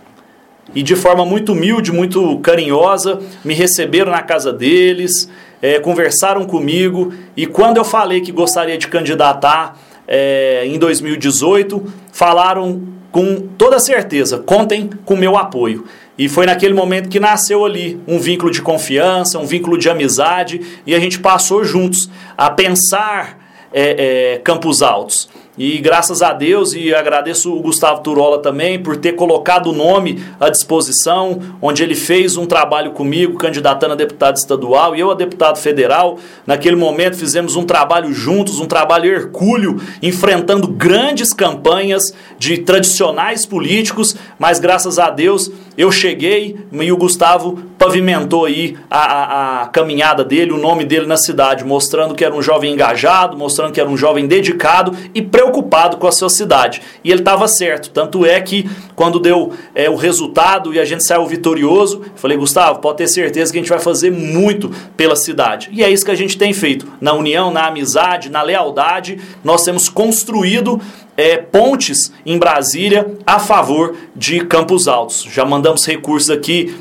e 0.74 0.82
de 0.82 0.96
forma 0.96 1.26
muito 1.26 1.52
humilde, 1.52 1.92
muito 1.92 2.40
carinhosa, 2.40 3.20
me 3.44 3.54
receberam 3.54 4.14
na 4.14 4.22
casa 4.22 4.54
deles, 4.54 5.30
é, 5.62 5.78
conversaram 5.78 6.46
comigo 6.46 7.14
e 7.36 7.46
quando 7.46 7.76
eu 7.76 7.84
falei 7.84 8.22
que 8.22 8.32
gostaria 8.32 8.78
de 8.78 8.88
candidatar 8.88 9.78
é, 10.08 10.66
em 10.66 10.80
2018, 10.80 11.84
falaram 12.14 12.82
com 13.12 13.46
toda 13.58 13.78
certeza: 13.78 14.38
contem 14.38 14.90
com 15.04 15.18
meu 15.18 15.36
apoio. 15.36 15.84
E 16.18 16.30
foi 16.30 16.46
naquele 16.46 16.74
momento 16.74 17.10
que 17.10 17.20
nasceu 17.20 17.66
ali 17.66 18.00
um 18.08 18.20
vínculo 18.20 18.52
de 18.52 18.62
confiança, 18.62 19.38
um 19.38 19.46
vínculo 19.46 19.78
de 19.78 19.90
amizade, 19.90 20.62
e 20.88 20.96
a 20.96 21.00
gente 21.00 21.20
passou 21.20 21.66
juntos 21.66 22.10
a 22.38 22.50
pensar 22.50 23.39
é, 23.72 24.34
é, 24.34 24.40
Campos 24.40 24.82
Altos. 24.82 25.30
E 25.60 25.78
graças 25.80 26.22
a 26.22 26.32
Deus, 26.32 26.72
e 26.72 26.96
agradeço 26.96 27.54
o 27.54 27.62
Gustavo 27.62 28.00
Turola 28.00 28.40
também 28.40 28.82
por 28.82 28.96
ter 28.96 29.12
colocado 29.12 29.72
o 29.72 29.74
nome 29.74 30.24
à 30.40 30.48
disposição, 30.48 31.38
onde 31.62 31.84
ele 31.84 31.96
fez 31.96 32.38
um 32.38 32.46
trabalho 32.46 32.92
comigo, 32.92 33.38
candidatando 33.38 33.92
a 33.92 33.98
deputado 33.98 34.38
estadual 34.38 34.96
e 34.96 35.02
eu 35.02 35.12
a 35.12 35.16
deputado 35.16 35.58
federal. 35.58 36.18
Naquele 36.48 36.78
momento 36.78 37.18
fizemos 37.18 37.58
um 37.58 37.66
trabalho 37.66 38.14
juntos, 38.14 38.62
um 38.62 38.66
trabalho 38.66 39.12
hercúleo, 39.12 39.82
enfrentando 40.02 40.66
grandes 40.66 41.34
campanhas 41.34 42.14
de 42.38 42.60
tradicionais 42.60 43.46
políticos, 43.46 44.16
mas 44.40 44.62
graças 44.62 44.98
a 44.98 45.10
Deus 45.10 45.52
eu 45.78 45.92
cheguei 45.92 46.58
e 46.72 46.92
o 46.92 46.98
Gustavo 46.98 47.60
pavimentou 47.78 48.46
aí 48.46 48.78
a, 48.90 49.00
a, 49.00 49.64
a 49.64 49.68
caminhada 49.68 50.24
dele, 50.24 50.52
o 50.52 50.58
nome 50.58 50.84
dele 50.84 51.06
na 51.06 51.16
cidade, 51.16 51.64
mostrando 51.64 52.16
que 52.16 52.24
era 52.24 52.36
um 52.36 52.42
jovem 52.42 52.74
engajado, 52.74 53.38
mostrando 53.38 53.72
que 53.72 53.80
era 53.80 53.90
um 53.90 53.96
jovem 53.96 54.28
dedicado 54.28 54.94
e 55.14 55.22
preocupado 55.22 55.49
preocupado 55.50 55.98
com 55.98 56.08
a 56.08 56.12
sua 56.12 56.30
cidade. 56.30 56.82
E 57.04 57.12
ele 57.12 57.22
estava 57.22 57.48
certo. 57.48 57.90
Tanto 57.90 58.26
é 58.26 58.40
que, 58.40 58.70
quando 58.96 59.20
deu 59.20 59.52
é, 59.74 59.90
o 59.90 59.96
resultado 59.96 60.74
e 60.74 60.80
a 60.80 60.86
gente 60.86 61.04
saiu 61.04 61.26
vitorioso, 61.26 62.04
falei, 62.16 62.38
Gustavo, 62.38 62.80
pode 62.80 62.98
ter 62.98 63.08
certeza 63.08 63.52
que 63.52 63.58
a 63.58 63.62
gente 63.62 63.70
vai 63.70 63.80
fazer 63.80 64.12
muito 64.12 64.72
pela 64.96 65.16
cidade. 65.16 65.70
E 65.72 65.84
é 65.84 65.90
isso 65.90 66.06
que 66.06 66.12
a 66.12 66.16
gente 66.16 66.38
tem 66.38 66.54
feito. 66.54 66.88
Na 67.02 67.14
união, 67.14 67.52
na 67.52 67.68
amizade, 67.68 68.30
na 68.30 68.42
lealdade, 68.42 69.20
nós 69.44 69.64
temos 69.64 69.90
construído 69.90 70.80
é, 71.18 71.38
pontes 71.38 72.14
em 72.26 72.38
Brasília 72.38 73.18
a 73.26 73.40
favor 73.40 73.96
de 74.16 74.42
Campos 74.46 74.88
Altos. 74.88 75.28
Já 75.30 75.44
mandamos 75.44 75.86
recursos 75.86 76.30
aqui 76.30 76.76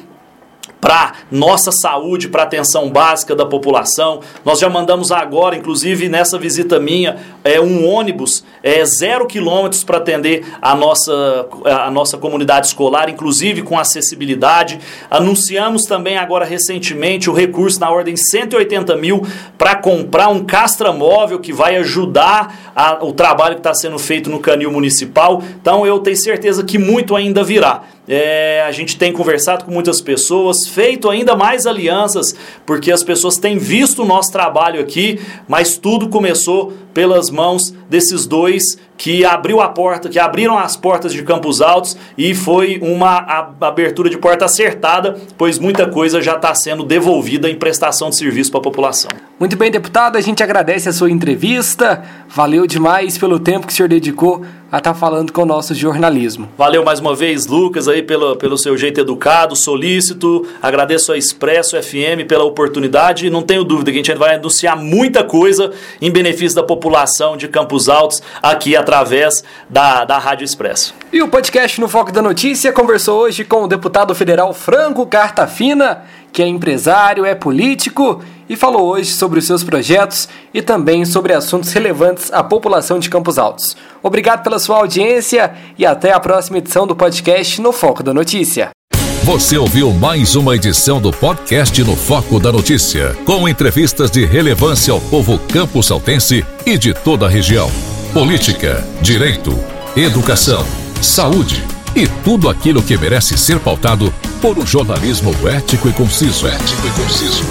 para 0.80 1.14
nossa 1.30 1.70
saúde, 1.72 2.28
para 2.28 2.44
atenção 2.44 2.90
básica 2.90 3.34
da 3.34 3.44
população. 3.44 4.20
Nós 4.44 4.58
já 4.58 4.68
mandamos 4.68 5.10
agora, 5.10 5.56
inclusive 5.56 6.08
nessa 6.08 6.38
visita 6.38 6.78
minha, 6.78 7.16
é, 7.42 7.60
um 7.60 7.86
ônibus 7.86 8.44
é, 8.62 8.84
zero 8.84 9.26
quilômetros 9.26 9.82
para 9.84 9.98
atender 9.98 10.44
a 10.60 10.74
nossa, 10.74 11.46
a 11.64 11.90
nossa 11.90 12.16
comunidade 12.16 12.68
escolar, 12.68 13.08
inclusive 13.08 13.62
com 13.62 13.78
acessibilidade. 13.78 14.78
Anunciamos 15.10 15.84
também 15.84 16.16
agora 16.16 16.44
recentemente 16.44 17.28
o 17.28 17.32
recurso 17.32 17.80
na 17.80 17.90
ordem 17.90 18.14
de 18.14 18.28
180 18.28 18.96
mil 18.96 19.26
para 19.56 19.76
comprar 19.76 20.28
um 20.28 20.44
castramóvel 20.44 21.40
que 21.40 21.52
vai 21.52 21.76
ajudar 21.76 22.72
a, 22.74 23.04
o 23.04 23.12
trabalho 23.12 23.56
que 23.56 23.60
está 23.60 23.74
sendo 23.74 23.98
feito 23.98 24.30
no 24.30 24.38
canil 24.38 24.70
municipal. 24.70 25.42
Então 25.60 25.86
eu 25.86 25.98
tenho 25.98 26.16
certeza 26.16 26.62
que 26.64 26.78
muito 26.78 27.16
ainda 27.16 27.42
virá. 27.42 27.82
É, 28.08 28.62
a 28.66 28.72
gente 28.72 28.96
tem 28.96 29.12
conversado 29.12 29.66
com 29.66 29.70
muitas 29.70 30.00
pessoas, 30.00 30.66
feito 30.66 31.10
ainda 31.10 31.36
mais 31.36 31.66
alianças, 31.66 32.34
porque 32.64 32.90
as 32.90 33.02
pessoas 33.02 33.36
têm 33.36 33.58
visto 33.58 34.02
o 34.02 34.06
nosso 34.06 34.32
trabalho 34.32 34.80
aqui, 34.80 35.20
mas 35.46 35.76
tudo 35.76 36.08
começou 36.08 36.72
pelas 36.98 37.30
mãos 37.30 37.72
desses 37.88 38.26
dois 38.26 38.76
que 38.96 39.24
abriu 39.24 39.60
a 39.60 39.68
porta, 39.68 40.08
que 40.08 40.18
abriram 40.18 40.58
as 40.58 40.76
portas 40.76 41.12
de 41.12 41.22
Campos 41.22 41.62
Altos 41.62 41.96
e 42.18 42.34
foi 42.34 42.80
uma 42.82 43.46
abertura 43.60 44.10
de 44.10 44.18
porta 44.18 44.46
acertada, 44.46 45.16
pois 45.38 45.56
muita 45.60 45.86
coisa 45.86 46.20
já 46.20 46.34
está 46.34 46.52
sendo 46.52 46.82
devolvida 46.82 47.48
em 47.48 47.54
prestação 47.54 48.10
de 48.10 48.16
serviço 48.16 48.50
para 48.50 48.58
a 48.58 48.64
população. 48.64 49.12
Muito 49.38 49.56
bem, 49.56 49.70
deputado, 49.70 50.16
a 50.16 50.20
gente 50.20 50.42
agradece 50.42 50.88
a 50.88 50.92
sua 50.92 51.08
entrevista. 51.08 52.02
Valeu 52.28 52.66
demais 52.66 53.16
pelo 53.16 53.38
tempo 53.38 53.68
que 53.68 53.72
o 53.72 53.76
senhor 53.76 53.88
dedicou 53.88 54.42
a 54.70 54.78
estar 54.78 54.92
tá 54.92 54.98
falando 54.98 55.32
com 55.32 55.42
o 55.42 55.46
nosso 55.46 55.74
jornalismo. 55.76 56.48
Valeu 56.58 56.84
mais 56.84 56.98
uma 56.98 57.14
vez, 57.14 57.46
Lucas, 57.46 57.86
aí 57.86 58.02
pelo, 58.02 58.34
pelo 58.34 58.58
seu 58.58 58.76
jeito 58.76 59.00
educado, 59.00 59.54
solícito. 59.54 60.44
Agradeço 60.60 61.12
a 61.12 61.16
Expresso 61.16 61.80
FM 61.80 62.26
pela 62.26 62.42
oportunidade. 62.42 63.30
Não 63.30 63.42
tenho 63.42 63.62
dúvida 63.62 63.92
que 63.92 63.98
a 63.98 64.02
gente 64.02 64.18
vai 64.18 64.34
anunciar 64.34 64.76
muita 64.76 65.22
coisa 65.22 65.70
em 66.02 66.10
benefício 66.10 66.56
da 66.56 66.64
população 66.64 66.87
de 67.36 67.48
Campos 67.48 67.88
Altos 67.88 68.22
aqui 68.42 68.76
através 68.76 69.44
da, 69.68 70.04
da 70.04 70.18
Rádio 70.18 70.44
Expresso. 70.44 70.94
E 71.12 71.22
o 71.22 71.28
podcast 71.28 71.80
No 71.80 71.88
Foco 71.88 72.12
da 72.12 72.22
Notícia 72.22 72.72
conversou 72.72 73.20
hoje 73.20 73.44
com 73.44 73.62
o 73.62 73.68
deputado 73.68 74.14
federal 74.14 74.52
Franco 74.52 75.06
Cartafina, 75.06 76.04
que 76.32 76.42
é 76.42 76.46
empresário, 76.46 77.24
é 77.24 77.34
político 77.34 78.22
e 78.48 78.56
falou 78.56 78.86
hoje 78.86 79.12
sobre 79.12 79.38
os 79.38 79.46
seus 79.46 79.62
projetos 79.62 80.28
e 80.52 80.62
também 80.62 81.04
sobre 81.04 81.32
assuntos 81.32 81.72
relevantes 81.72 82.32
à 82.32 82.42
população 82.42 82.98
de 82.98 83.10
Campos 83.10 83.38
Altos. 83.38 83.76
Obrigado 84.02 84.42
pela 84.42 84.58
sua 84.58 84.78
audiência 84.78 85.54
e 85.76 85.84
até 85.84 86.12
a 86.12 86.20
próxima 86.20 86.58
edição 86.58 86.86
do 86.86 86.96
podcast 86.96 87.60
No 87.60 87.72
Foco 87.72 88.02
da 88.02 88.14
Notícia. 88.14 88.70
Você 89.28 89.58
ouviu 89.58 89.92
mais 89.92 90.36
uma 90.36 90.56
edição 90.56 90.98
do 90.98 91.10
podcast 91.12 91.84
No 91.84 91.94
Foco 91.94 92.40
da 92.40 92.50
Notícia, 92.50 93.14
com 93.26 93.46
entrevistas 93.46 94.10
de 94.10 94.24
relevância 94.24 94.90
ao 94.90 95.02
povo 95.02 95.38
campo-saltense 95.38 96.46
e 96.64 96.78
de 96.78 96.94
toda 96.94 97.26
a 97.26 97.28
região. 97.28 97.70
Política, 98.14 98.82
direito, 99.02 99.52
educação, 99.94 100.64
saúde 101.02 101.62
e 101.94 102.06
tudo 102.24 102.48
aquilo 102.48 102.82
que 102.82 102.96
merece 102.96 103.36
ser 103.36 103.58
pautado 103.58 104.10
por 104.40 104.58
um 104.58 104.66
jornalismo 104.66 105.34
ético 105.46 105.90
e 105.90 105.92
conciso. 105.92 106.48
Ético 106.48 106.86
e 106.86 106.90
conciso. 106.92 107.42